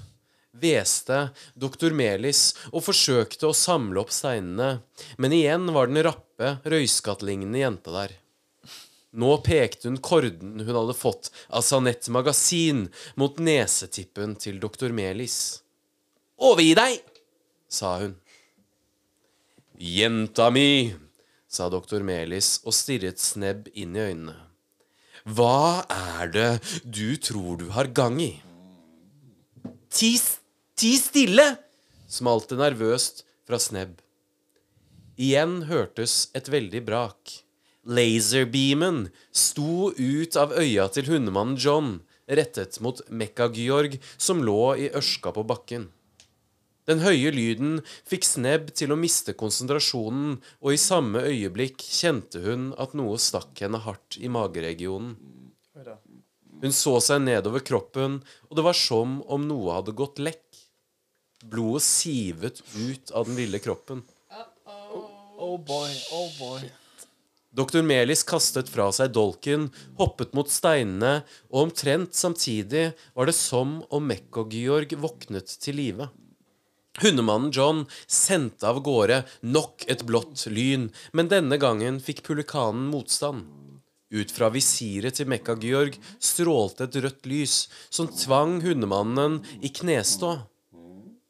[0.62, 4.82] hveste doktor Melis og forsøkte å samle opp steinene,
[5.16, 8.16] men igjen var den rappe, røyskattlignende jenta der.
[9.12, 12.86] Nå pekte hun korden hun hadde fått av Sanett Magasin
[13.20, 15.60] mot nesetippen til doktor Melis.
[16.40, 17.02] Overgi deg,
[17.68, 18.16] sa hun.
[19.76, 20.94] Jenta mi,
[21.48, 24.51] sa doktor Melis og stirret Snebb inn i øynene.
[25.22, 26.50] Hva er det
[26.82, 28.32] du tror du har gang i?
[29.92, 30.16] Ti,
[30.74, 31.46] ti stille!
[32.12, 34.00] smalt det nervøst fra Snebb.
[35.16, 37.38] Igjen hørtes et veldig brak.
[37.86, 41.94] Laserbeamen sto ut av øya til hundemannen John,
[42.26, 45.88] rettet mot Mekka-Georg, som lå i ørska på bakken.
[46.92, 52.66] Den høye lyden fikk Snebb til å miste konsentrasjonen, og i samme øyeblikk kjente hun
[52.82, 55.14] at noe stakk henne hardt i mageregionen.
[56.62, 58.20] Hun så seg nedover kroppen,
[58.50, 60.44] og det var som om noe hadde gått lekk.
[61.48, 64.04] Blodet sivet ut av den lille kroppen.
[65.42, 66.68] Oh boy, oh boy.
[67.56, 73.80] Doktor Melis kastet fra seg dolken, hoppet mot steinene, og omtrent samtidig var det som
[73.88, 76.12] om Mekko-Georg våknet til live.
[77.00, 83.48] Hundemannen John sendte av gårde nok et blått lyn, men denne gangen fikk pulikanen motstand.
[84.12, 87.54] Ut fra visiret til Mekka-Georg strålte et rødt lys
[87.88, 90.34] som tvang hundemannen i knestå.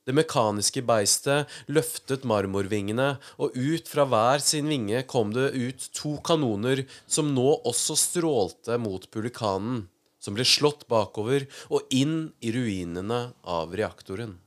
[0.02, 6.16] Det mekaniske beistet løftet marmorvingene, og ut fra hver sin vinge kom det ut to
[6.26, 9.84] kanoner som nå også strålte mot pulikanen,
[10.18, 14.40] som ble slått bakover og inn i ruinene av reaktoren.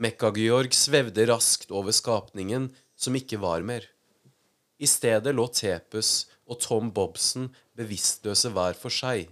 [0.00, 3.84] Mekka-Georg svevde raskt over skapningen som ikke var mer.
[4.80, 9.28] I stedet lå Tepus og Tom Bobsen bevisstløse hver for seg.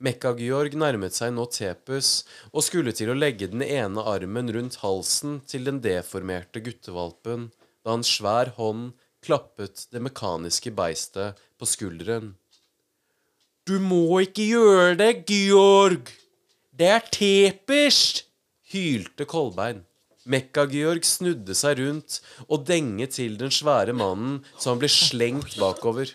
[0.00, 5.42] Mekka-Georg nærmet seg nå Tepus og skulle til å legge den ene armen rundt halsen
[5.44, 7.50] til den deformerte guttevalpen
[7.84, 12.32] da en svær hånd klappet det mekaniske beistet på skulderen.
[13.68, 16.08] Du må ikke gjøre det, Georg!
[16.72, 18.24] Det er Tepers!
[18.72, 19.84] hylte Kolbein.
[20.28, 22.18] Mekka-Georg snudde seg rundt
[22.48, 26.12] og denget til den svære mannen så han ble slengt bakover.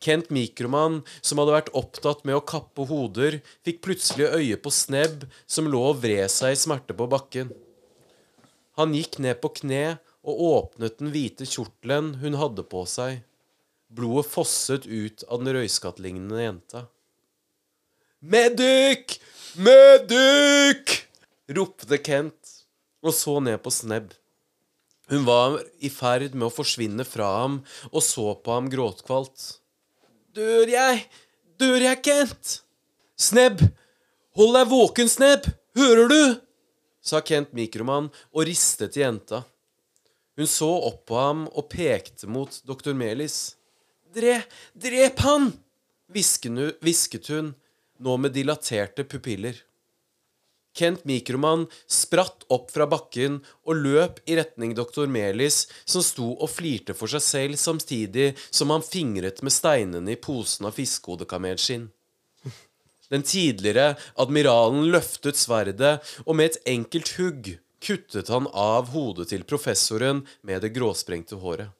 [0.00, 5.26] Kent Mikroman, som hadde vært opptatt med å kappe hoder, fikk plutselig øye på Snebb,
[5.44, 7.52] som lå og vred seg i smerte på bakken.
[8.80, 13.20] Han gikk ned på kne og åpnet den hvite kjortelen hun hadde på seg.
[13.92, 16.86] Blodet fosset ut av den røyskattlignende jenta.
[18.20, 19.18] Medic!
[19.60, 21.09] Medic!
[21.50, 22.56] Ropte Kent
[23.04, 24.12] og så ned på Snebb.
[25.10, 27.60] Hun var i ferd med å forsvinne fra ham
[27.90, 29.46] og så på ham gråtkvalt.
[30.36, 31.06] Dør jeg?
[31.58, 32.60] Dør jeg, Kent?
[33.18, 33.64] Snebb!
[34.38, 35.48] Hold deg våken, Snebb!
[35.76, 36.22] Hører du?
[37.02, 39.42] sa Kent Mikroman og ristet i jenta.
[40.38, 43.56] Hun så opp på ham og pekte mot doktor Melis.
[44.14, 44.40] Dre,
[44.78, 45.50] drep han!
[46.10, 47.52] hvisket hun,
[47.98, 49.58] nå med dilaterte pupiller.
[50.80, 56.48] Kent Mikroman spratt opp fra bakken og løp i retning doktor Melis, som sto og
[56.48, 61.90] flirte for seg selv samtidig som han fingret med steinene i posen av fiskehodekamelsskinn.
[63.10, 67.52] Den tidligere admiralen løftet sverdet, og med et enkelt hugg
[67.82, 71.74] kuttet han av hodet til professoren med det gråsprengte håret.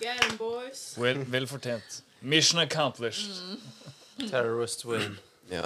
[0.00, 0.96] Well, 'em, boys.
[0.98, 2.00] Vel, vel fortjent.
[2.22, 3.30] Mission accomplished.
[4.30, 5.18] Terrorist win.
[5.50, 5.64] Ja.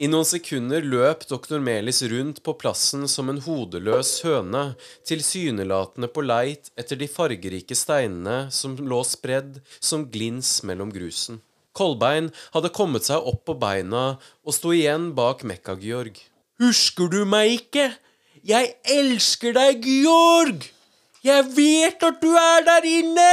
[0.00, 4.62] I noen sekunder løp doktor Melis rundt på plassen som en hodeløs høne,
[5.04, 11.42] tilsynelatende på leit etter de fargerike steinene som lå spredd som glins mellom grusen.
[11.76, 16.16] Kolbein hadde kommet seg opp på beina og sto igjen bak Mekka-Georg.
[16.64, 17.90] Husker du meg ikke?
[18.40, 20.64] Jeg elsker deg, Georg!
[21.20, 23.30] Jeg vet at du er der inne!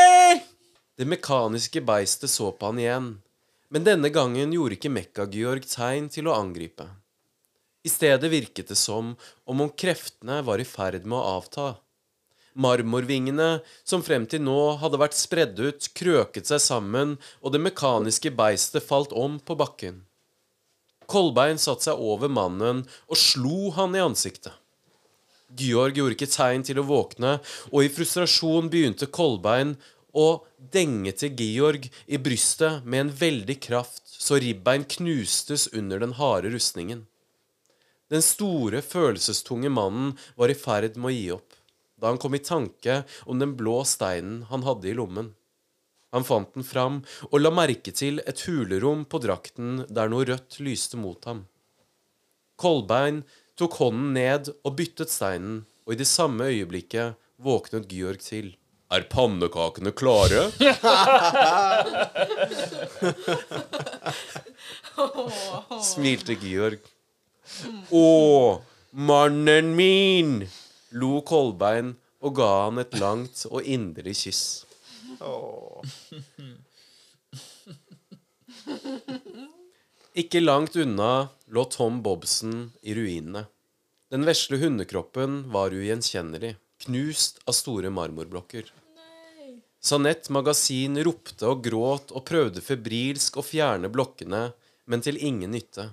[0.98, 3.10] Det mekaniske beistet så på han igjen.
[3.69, 6.88] Men denne gangen gjorde ikke Mekka-Georg tegn til å angripe.
[7.86, 9.14] I stedet virket det som
[9.45, 11.68] om om kreftene var i ferd med å avta.
[12.57, 18.32] Marmorvingene, som frem til nå hadde vært spredd ut, krøket seg sammen, og det mekaniske
[18.34, 20.02] beistet falt om på bakken.
[21.06, 24.56] Kolbein satte seg over mannen og slo han i ansiktet.
[25.57, 27.38] Georg gjorde ikke tegn til å våkne,
[27.72, 29.78] og i frustrasjon begynte Kolbein
[30.13, 30.43] å
[30.73, 36.51] denge til Georg i brystet med en veldig kraft, så ribbein knustes under den harde
[36.53, 37.05] rustningen.
[38.07, 41.57] Den store, følelsestunge mannen var i ferd med å gi opp,
[41.99, 45.34] da han kom i tanke om den blå steinen han hadde i lommen.
[46.15, 50.61] Han fant den fram og la merke til et hulerom på drakten der noe rødt
[50.63, 51.43] lyste mot ham.
[52.57, 53.21] Kolbein
[53.59, 58.55] tok hånden ned og byttet steinen, og i det samme øyeblikket våknet Georg til.
[58.89, 60.51] Er pannekakene klare?
[65.84, 66.80] Smilte Georg.
[67.91, 68.05] Å,
[68.91, 70.47] mannen min!
[70.95, 74.65] lo Kolbein og ga han et langt og indre kyss.
[80.18, 83.45] Ikke langt unna lå Tom Bobsen i ruinene.
[84.11, 86.55] Den vesle hundekroppen var ugjenkjennelig,
[86.86, 88.70] knust av store marmorblokker.
[89.88, 94.49] Sanett Magasin ropte og gråt og prøvde febrilsk å fjerne blokkene,
[94.86, 95.90] men til ingen nytte.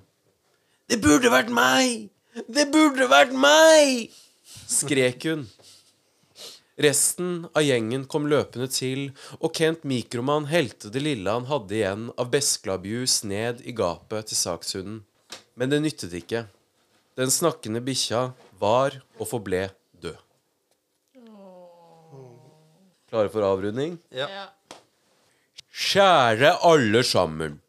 [0.90, 2.10] Det burde vært meg!
[2.50, 4.10] Det burde vært meg!
[4.68, 5.46] skrek hun.
[6.74, 12.08] Resten av gjengen kom løpende til, og Kent Mikroman helte det lille han hadde igjen
[12.18, 15.04] av besklabjus ned i gapet til sakshunden.
[15.54, 16.46] Men det nyttet ikke.
[17.14, 19.68] Den snakkende bikkja var og forble
[20.02, 20.18] død.
[23.14, 23.92] Klare for avrunding?
[24.10, 24.26] Ja.
[24.26, 24.48] Ja.
[25.70, 27.60] Kjære alle sammen.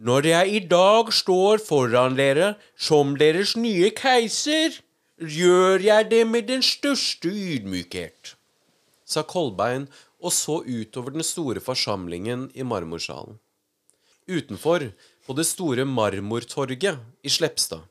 [0.00, 4.78] Når jeg i dag står foran dere som deres nye keiser,
[5.20, 8.32] gjør jeg det med den største ydmykhet.
[9.04, 9.84] sa Kolbein
[10.24, 13.36] og så utover den store forsamlingen i marmorsalen.
[14.24, 14.88] Utenfor,
[15.26, 17.84] på det store marmortorget i Slepstad,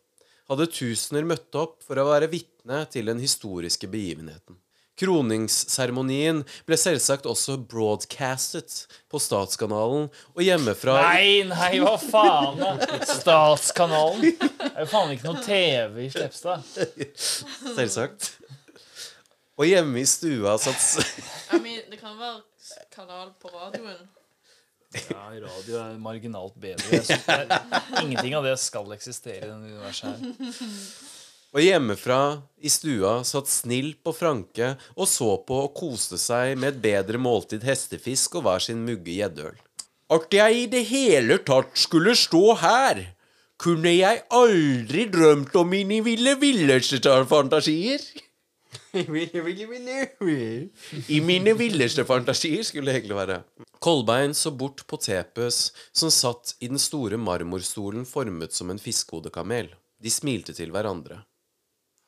[0.49, 4.62] hadde tusener møtt opp for å være vitne til den historiske begivenheten.
[4.99, 12.61] Kroningsseremonien ble selvsagt også broadcastet på Statskanalen og hjemmefra Nei, nei, hva faen?
[12.61, 12.99] da?
[13.09, 14.35] Statskanalen?
[14.37, 16.65] Det er jo faen ikke noe TV i Slepstad.
[17.77, 18.35] Selvsagt.
[19.57, 21.07] Og hjemme i stua satt
[21.53, 22.41] I mean, det kan være
[22.93, 24.05] kanal på radioen.
[25.09, 26.85] Ja, radio er marginalt bedre.
[26.93, 27.49] Jeg synes er,
[28.03, 31.09] ingenting av det skal eksistere i denne universet her.
[31.53, 32.21] Og hjemmefra
[32.65, 37.21] i stua satt snill og Franke og så på og koste seg med et bedre
[37.21, 39.53] måltid hestefisk og hver sin mugge gjeddøl.
[40.13, 43.03] At jeg i det hele tatt skulle stå her,
[43.61, 46.99] kunne jeg aldri drømt om mine ville villeste
[47.29, 48.01] fantasier.
[48.93, 49.05] I
[51.21, 53.43] mine villeste fantasier skulle det egentlig være.
[53.81, 59.67] Kolbein så bort på Tepes, som satt i den store marmorstolen formet som en fiskehodekamel.
[60.01, 61.23] De smilte til hverandre.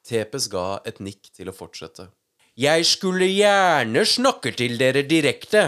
[0.06, 2.12] Tepes ga et nikk til å fortsette.
[2.56, 5.64] Jeg skulle gjerne snakke til dere direkte,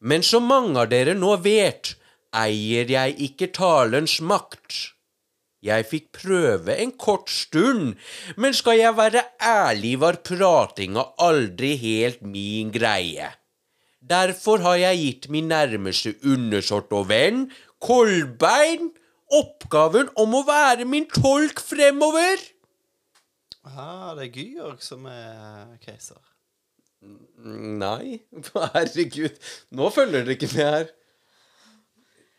[0.00, 1.92] men som mange av dere nå vet,
[2.34, 4.94] eier jeg ikke talens makt.
[5.62, 7.96] Jeg fikk prøve en kort stund,
[8.36, 13.32] men skal jeg være ærlig, var pratinga aldri helt min greie.
[13.98, 17.48] Derfor har jeg gitt min nærmeste undersått og venn,
[17.82, 18.94] Kolbein,
[19.34, 22.38] oppgaven om å være min tolk fremover.
[23.76, 26.20] Ah, det er Georg som er keiser.
[27.00, 28.18] Nei,
[28.74, 29.36] herregud,
[29.70, 30.88] nå følger dere ikke med her.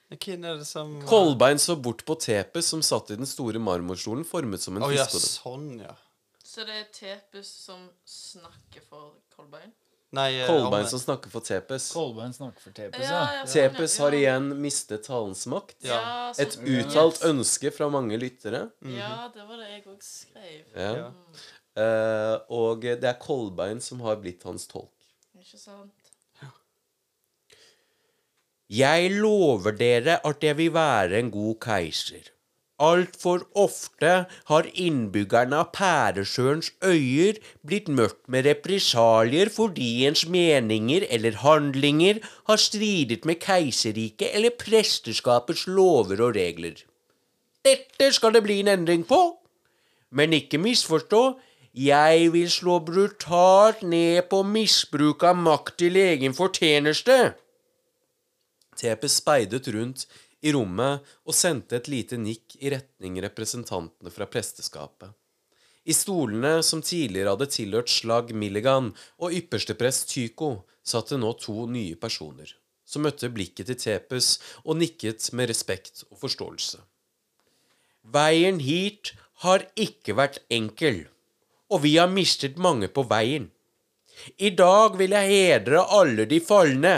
[0.09, 4.25] Hvem er det som Kolbein så bort på Tepes, som satt i den store marmorstolen
[4.27, 5.93] formet som en Å ja, sånn, ja.
[6.41, 9.69] Så det er Tepus som snakker for Kolbein?
[10.11, 11.91] Nei, eh, Kolbein som snakker for Tepes.
[11.93, 13.43] Kolbein snakker for Tepes, Ja, ja.
[13.43, 15.77] ja, Tepes har igjen mistet talens makt.
[15.85, 15.99] Ja,
[16.41, 18.71] Et uttalt ønske fra mange lyttere.
[18.81, 20.65] Ja, det var det jeg òg skrev.
[20.73, 20.91] Ja.
[21.03, 21.11] Ja.
[21.79, 24.89] Eh, og det er Kolbein som har blitt hans tolk.
[25.37, 25.93] Ikke sant?
[28.69, 32.27] Jeg lover dere at jeg vil være en god keiser.
[32.79, 34.11] Altfor ofte
[34.47, 42.61] har innbyggerne av Pæresjøens øyer blitt møtt med represalier fordi ens meninger eller handlinger har
[42.63, 46.79] stridet med keiserriket eller presteskapets lover og regler.
[47.67, 49.19] Dette skal det bli en endring på.
[50.15, 51.23] Men ikke misforstå,
[51.75, 57.17] jeg vil slå brutalt ned på misbruk av makt til egen fortjeneste.
[58.79, 60.07] Tepe speidet rundt
[60.41, 65.11] i rommet og sendte et lite nikk i retning representantene fra presteskapet.
[65.89, 71.65] I stolene som tidligere hadde tilhørt Slag Milligan og yppersteprest Tycho, satt det nå to
[71.71, 72.51] nye personer,
[72.85, 74.35] som møtte blikket til Tepes
[74.65, 76.81] og nikket med respekt og forståelse.
[78.09, 79.13] Veien hit
[79.43, 81.05] har ikke vært enkel,
[81.69, 83.49] og vi har mistet mange på veien.
[84.37, 86.95] I dag vil jeg hedre alle de falne.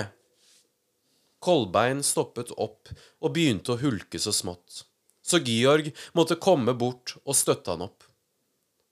[1.41, 2.91] Kolbein stoppet opp
[3.21, 4.83] og begynte å hulke så smått,
[5.25, 8.05] så Georg måtte komme bort og støtte han opp.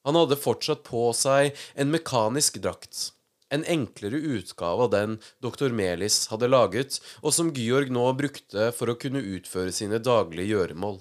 [0.08, 3.12] Han hadde fortsatt på seg en mekanisk drakt,
[3.54, 8.90] en enklere utgave av den doktor Melis hadde laget, og som Georg nå brukte for
[8.90, 11.00] å kunne utføre sine daglige gjøremål.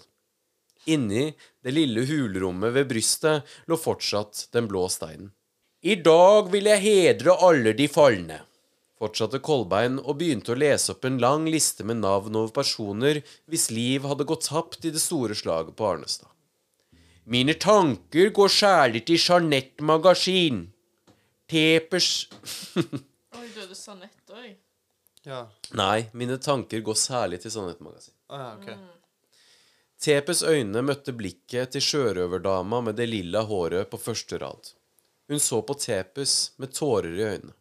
[0.89, 1.31] Inni
[1.65, 5.33] det lille hulrommet ved brystet lå fortsatt den blå steinen.
[5.85, 8.41] I dag vil jeg hedre alle de falne.
[8.99, 13.71] Fortsatte Kolbein og begynte å lese opp en lang liste med navn over personer hvis
[13.75, 16.31] liv hadde gått tapt i det store slaget på Arnestad.
[17.29, 20.63] Mine tanker går særlig til Jeanette Magasin.
[21.49, 22.29] Tepers
[23.39, 24.55] Oi, døde Sanette òg?
[25.29, 25.43] Ja.
[25.77, 28.15] Nei, mine tanker går særlig til Sanette Magasin.
[28.33, 28.87] Ah, ja, mm.
[29.99, 34.73] Tepes øyne møtte blikket til sjørøverdama med det lilla håret på første rad.
[35.29, 37.55] Hun så på Tepes med tårer i øynene.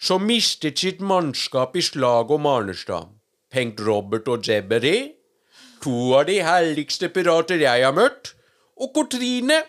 [0.00, 3.14] Som mistet sitt mannskap i slaget om Arnestad.
[3.50, 5.14] Pengt Robert og Jebbery,
[5.82, 8.34] to av de helligste pirater jeg har møtt,
[8.78, 9.62] og Katrine,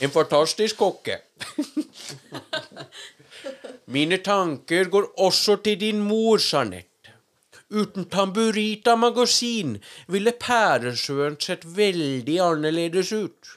[0.00, 1.20] en fantastisk kokke.
[3.94, 6.86] Mine tanker går også til din mor, Jeanette.
[7.70, 9.76] Uten Tamburita Magasin
[10.08, 13.54] ville Pæresøen sett veldig annerledes ut.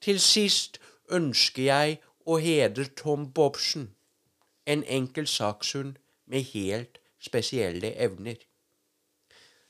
[0.00, 0.80] Til sist
[1.12, 3.90] ønsker jeg å hedre Tom Bobsen,
[4.64, 8.36] en enkel sakshund med helt spesielle evner.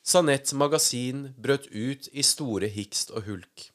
[0.05, 3.71] Sanett Magasin brøt ut i store hikst og hulk.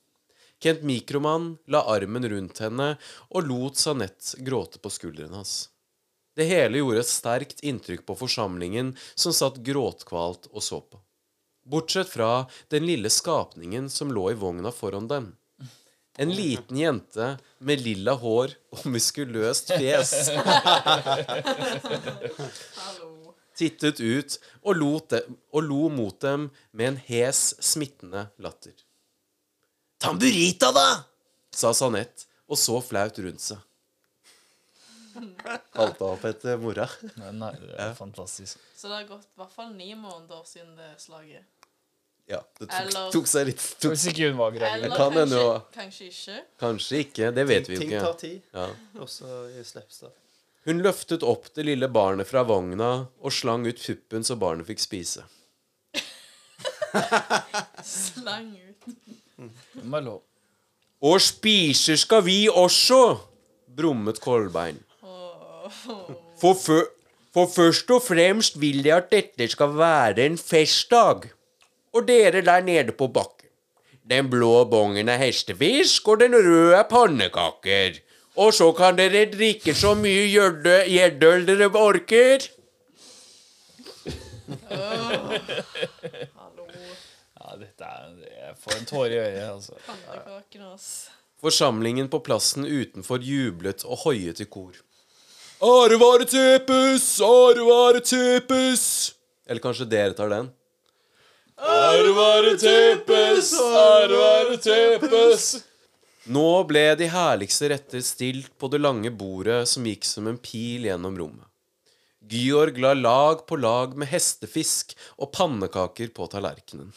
[0.60, 2.92] Kent Mikroman la armen rundt henne
[3.30, 5.70] og lot Sanett gråte på skulderen hans.
[6.36, 11.00] Det hele gjorde et sterkt inntrykk på forsamlingen som satt gråtkvalt og så på.
[11.70, 15.34] Bortsett fra den lille skapningen som lå i vogna foran dem.
[16.20, 17.30] En liten jente
[17.64, 20.12] med lilla hår og muskuløst fjes
[23.60, 28.76] tittet ut og, lo, dem, og lo mot dem med en hes, smittende latter.
[30.00, 30.88] Tamburita, da!
[31.56, 33.66] sa Sanett og så flaut rundt seg.
[35.74, 36.86] Kalte opp etter mora.
[37.20, 38.60] Nei, nei, det er fantastisk.
[38.78, 41.44] Så det har gått i hvert fall ni måneder siden det slaget.
[42.30, 44.84] Ja, det tok, Eller- tok seg litt tok, Hvis ikke hun var gravid.
[44.84, 46.42] Eller kan hende kanskje, jo- kanskje ikke.
[46.62, 47.32] Kanskje ikke.
[47.36, 48.02] Det vet vi jo Ting ikke.
[48.06, 48.68] tar tid, Ja.
[49.02, 50.12] også i Slepstad.
[50.66, 54.80] Hun løftet opp det lille barnet fra vogna og slang ut puppen så barnet fikk
[54.80, 55.24] spise.
[57.84, 58.96] Slang ut.
[59.74, 60.22] Det må være lov.
[61.02, 63.20] Og spiser skal vi også,
[63.76, 64.82] Brummet Kolbein.
[66.40, 66.80] For, fø
[67.34, 71.30] for først og fremst vil jeg at dette skal være en festdag.
[71.94, 73.50] Og dere der nede på bakken.
[74.10, 78.00] Den blå bongen er hestefisk, og den røde er pannekaker.
[78.40, 82.46] Og så kan dere drikke så mye gjeddøl dere orker.
[84.70, 86.66] Hallo.
[87.38, 89.78] Ja, dette er Jeg får en tåre i øyet, altså.
[89.86, 91.16] Pannekakene, altså.
[91.40, 94.74] Forsamlingen på plassen utenfor jublet og hoiet i kor.
[95.64, 98.86] Arevare Tepes, Arevare Tepes.
[99.48, 100.50] Eller kanskje dere tar den?
[101.60, 105.50] Arvare tepes, arvare tepes.
[106.30, 110.88] Nå ble de herligste retter stilt på det lange bordet som gikk som en pil
[110.88, 111.46] gjennom rommet.
[112.30, 116.92] Georg la lag på lag med hestefisk og pannekaker på tallerkenen.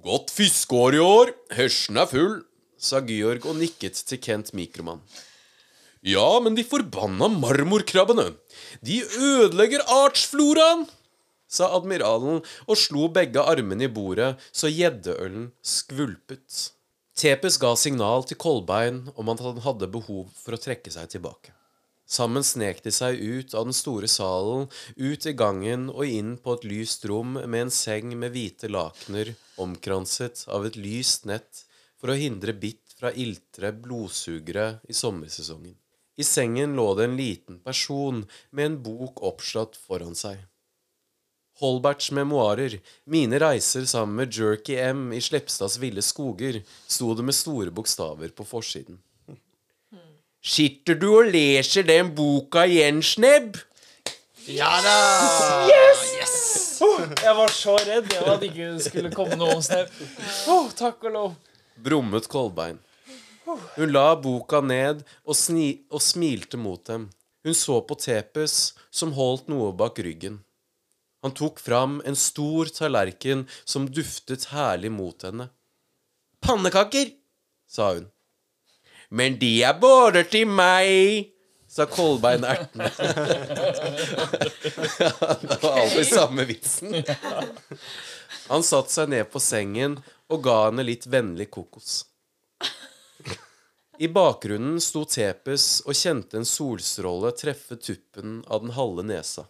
[0.00, 2.38] Godt fiskeår i år, hørsen er full,
[2.80, 5.02] sa Georg og nikket til Kent Mikroman.
[6.00, 8.30] Ja, men de forbanna marmorkrabbene,
[8.80, 10.86] de ødelegger artsfloraen,
[11.50, 16.70] sa admiralen og slo begge armene i bordet så gjeddeølen skvulpet.
[17.20, 21.52] Tepes ga signal til Kolbein om at han hadde behov for å trekke seg tilbake.
[22.10, 24.64] Sammen snek de seg ut av den store salen,
[24.96, 29.34] ut i gangen og inn på et lyst rom med en seng med hvite lakener
[29.62, 31.62] omkranset av et lyst nett
[32.00, 35.76] for å hindre bitt fra iltre blodsugere i sommersesongen.
[36.18, 40.40] I sengen lå det en liten person med en bok oppslått foran seg.
[41.60, 47.36] Holberts memoarer, mine reiser sammen med Jerky M i Slepstads ville skoger, sto det med
[47.36, 48.98] store bokstaver på forsiden.
[50.40, 53.58] Sitter du og leser den boka igjen, Snebb?
[54.48, 54.64] Jeg
[57.36, 59.84] var så redd jeg var at det ikke skulle komme noe om snau.
[60.48, 61.34] Oh, takk og lov.
[61.76, 62.80] Brummet Kolbein.
[63.76, 67.10] Hun la boka ned og, sni og smilte mot dem.
[67.44, 70.40] Hun så på Tepes, som holdt noe bak ryggen.
[71.22, 75.48] Han tok fram en stor tallerken som duftet herlig mot henne.
[76.40, 77.10] Pannekaker?
[77.68, 78.08] Sa hun.
[79.10, 81.32] Men de er både til meg.
[81.70, 82.90] Sa Kolbein ertende.
[85.42, 86.96] det var alltid samme vitsen.
[88.48, 92.06] Han satte seg ned på sengen og ga henne litt vennlig kokos.
[94.00, 99.44] I bakgrunnen sto Tepes og kjente en solstråle treffe tuppen av den halve nesa.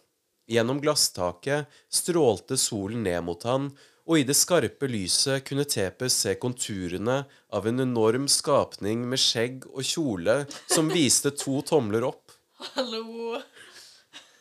[0.51, 3.69] Gjennom glasstaket strålte solen ned mot han,
[4.03, 7.21] og i det skarpe lyset kunne Tepes se konturene
[7.55, 12.31] av en enorm skapning med skjegg og kjole som viste to tomler opp.
[12.73, 13.39] Hallo.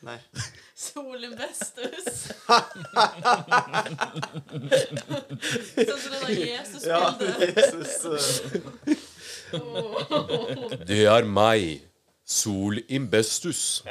[0.02, 0.16] Nei.
[0.80, 2.32] Solen bestus.
[5.76, 7.30] sånn som det der Jesus-bildet.
[7.60, 8.40] Jesus,
[9.52, 9.60] eh,
[10.88, 11.84] Det er meg,
[12.24, 13.82] Sol Imbestus,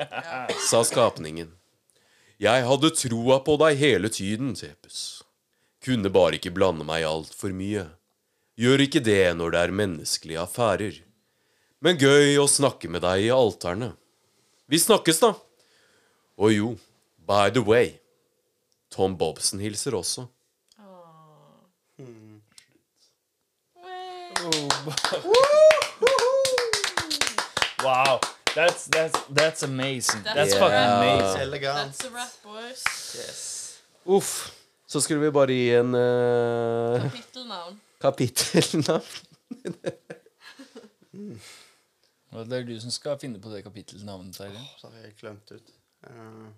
[0.66, 1.59] sa skapningen.
[2.40, 5.26] Jeg hadde troa på deg hele tiden, Tepes.
[5.84, 7.84] Kunne bare ikke blande meg altfor mye.
[8.60, 11.02] Gjør ikke det når det er menneskelige affærer.
[11.84, 13.92] Men gøy å snakke med deg i alterne.
[14.72, 15.34] Vi snakkes, da.
[16.40, 16.70] Og jo,
[17.28, 17.98] by the way,
[18.88, 20.28] Tom Bobsen hilser også.
[27.80, 28.20] Wow.
[28.56, 30.24] That's, that's, that's amazing.
[30.24, 31.02] That's That's a fucking wrap.
[31.04, 31.42] amazing.
[31.42, 31.76] elegant.
[31.76, 32.84] That's a wrap, boys.
[33.16, 33.82] Yes.
[34.06, 34.52] Uff.
[34.88, 37.80] Så skulle vi bare gi en uh, Kapittelnavn.
[38.02, 39.04] kapittelnavn.
[42.32, 44.62] Og Det er du som skal finne på det kapittelnavnet, Terje.
[44.78, 45.72] Så har jeg glemt ut.
[46.08, 46.50] Eh,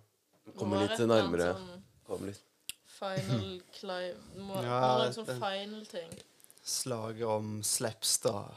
[0.59, 1.51] Kommer litt nærmere.
[1.55, 2.41] Sånn Kom litt.
[2.91, 4.25] final climb.
[4.47, 6.11] Må Ja, må en sånn det- final ting.
[6.63, 8.51] slaget om Slepstad.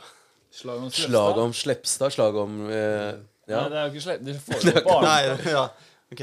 [0.54, 3.14] Slag om Slag om Slepstad, slag om eh,
[3.50, 3.60] Ja.
[3.64, 4.26] Nei, det er jo ikke Slepstad.
[4.28, 5.64] Det foregår på Nei, ja,
[6.14, 6.22] OK.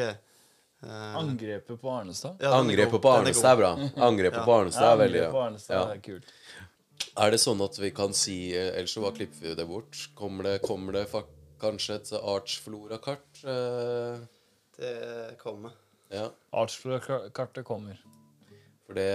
[0.85, 2.39] uh, Angrepet på Arnestad.
[2.41, 3.71] ja, Angrepet på Arnestad er bra.
[4.07, 4.45] Angrepet Ja.
[4.47, 5.41] på Arnestad er veldig på.
[5.47, 5.83] Arnestad Ja.
[5.97, 6.31] er kult.
[7.21, 9.97] Er det sånn at vi kan si eh, Ellers så bare klipper vi det bort.
[10.15, 11.03] Kommer det, kommer det
[11.61, 13.43] kanskje et Artsflora-kart?
[13.43, 14.23] Eh,
[14.81, 15.75] Det kommer.
[16.09, 16.29] ja.
[16.55, 17.99] Artsflora-kartet kommer.
[18.87, 19.11] For det,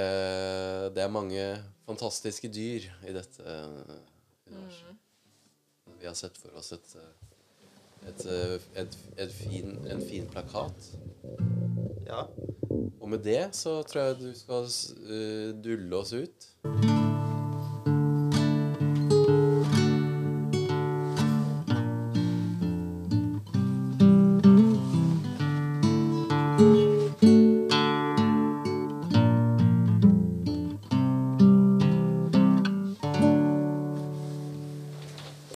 [0.95, 1.47] det er mange
[1.89, 3.43] fantastiske dyr i dette
[4.47, 4.95] universet.
[6.07, 10.93] Vi har sett for oss et, eh, et, eh, et, et fin, en fin plakat.
[12.07, 12.29] Ja.
[13.01, 17.06] Og med det så tror jeg du skal eh, dulle oss ut.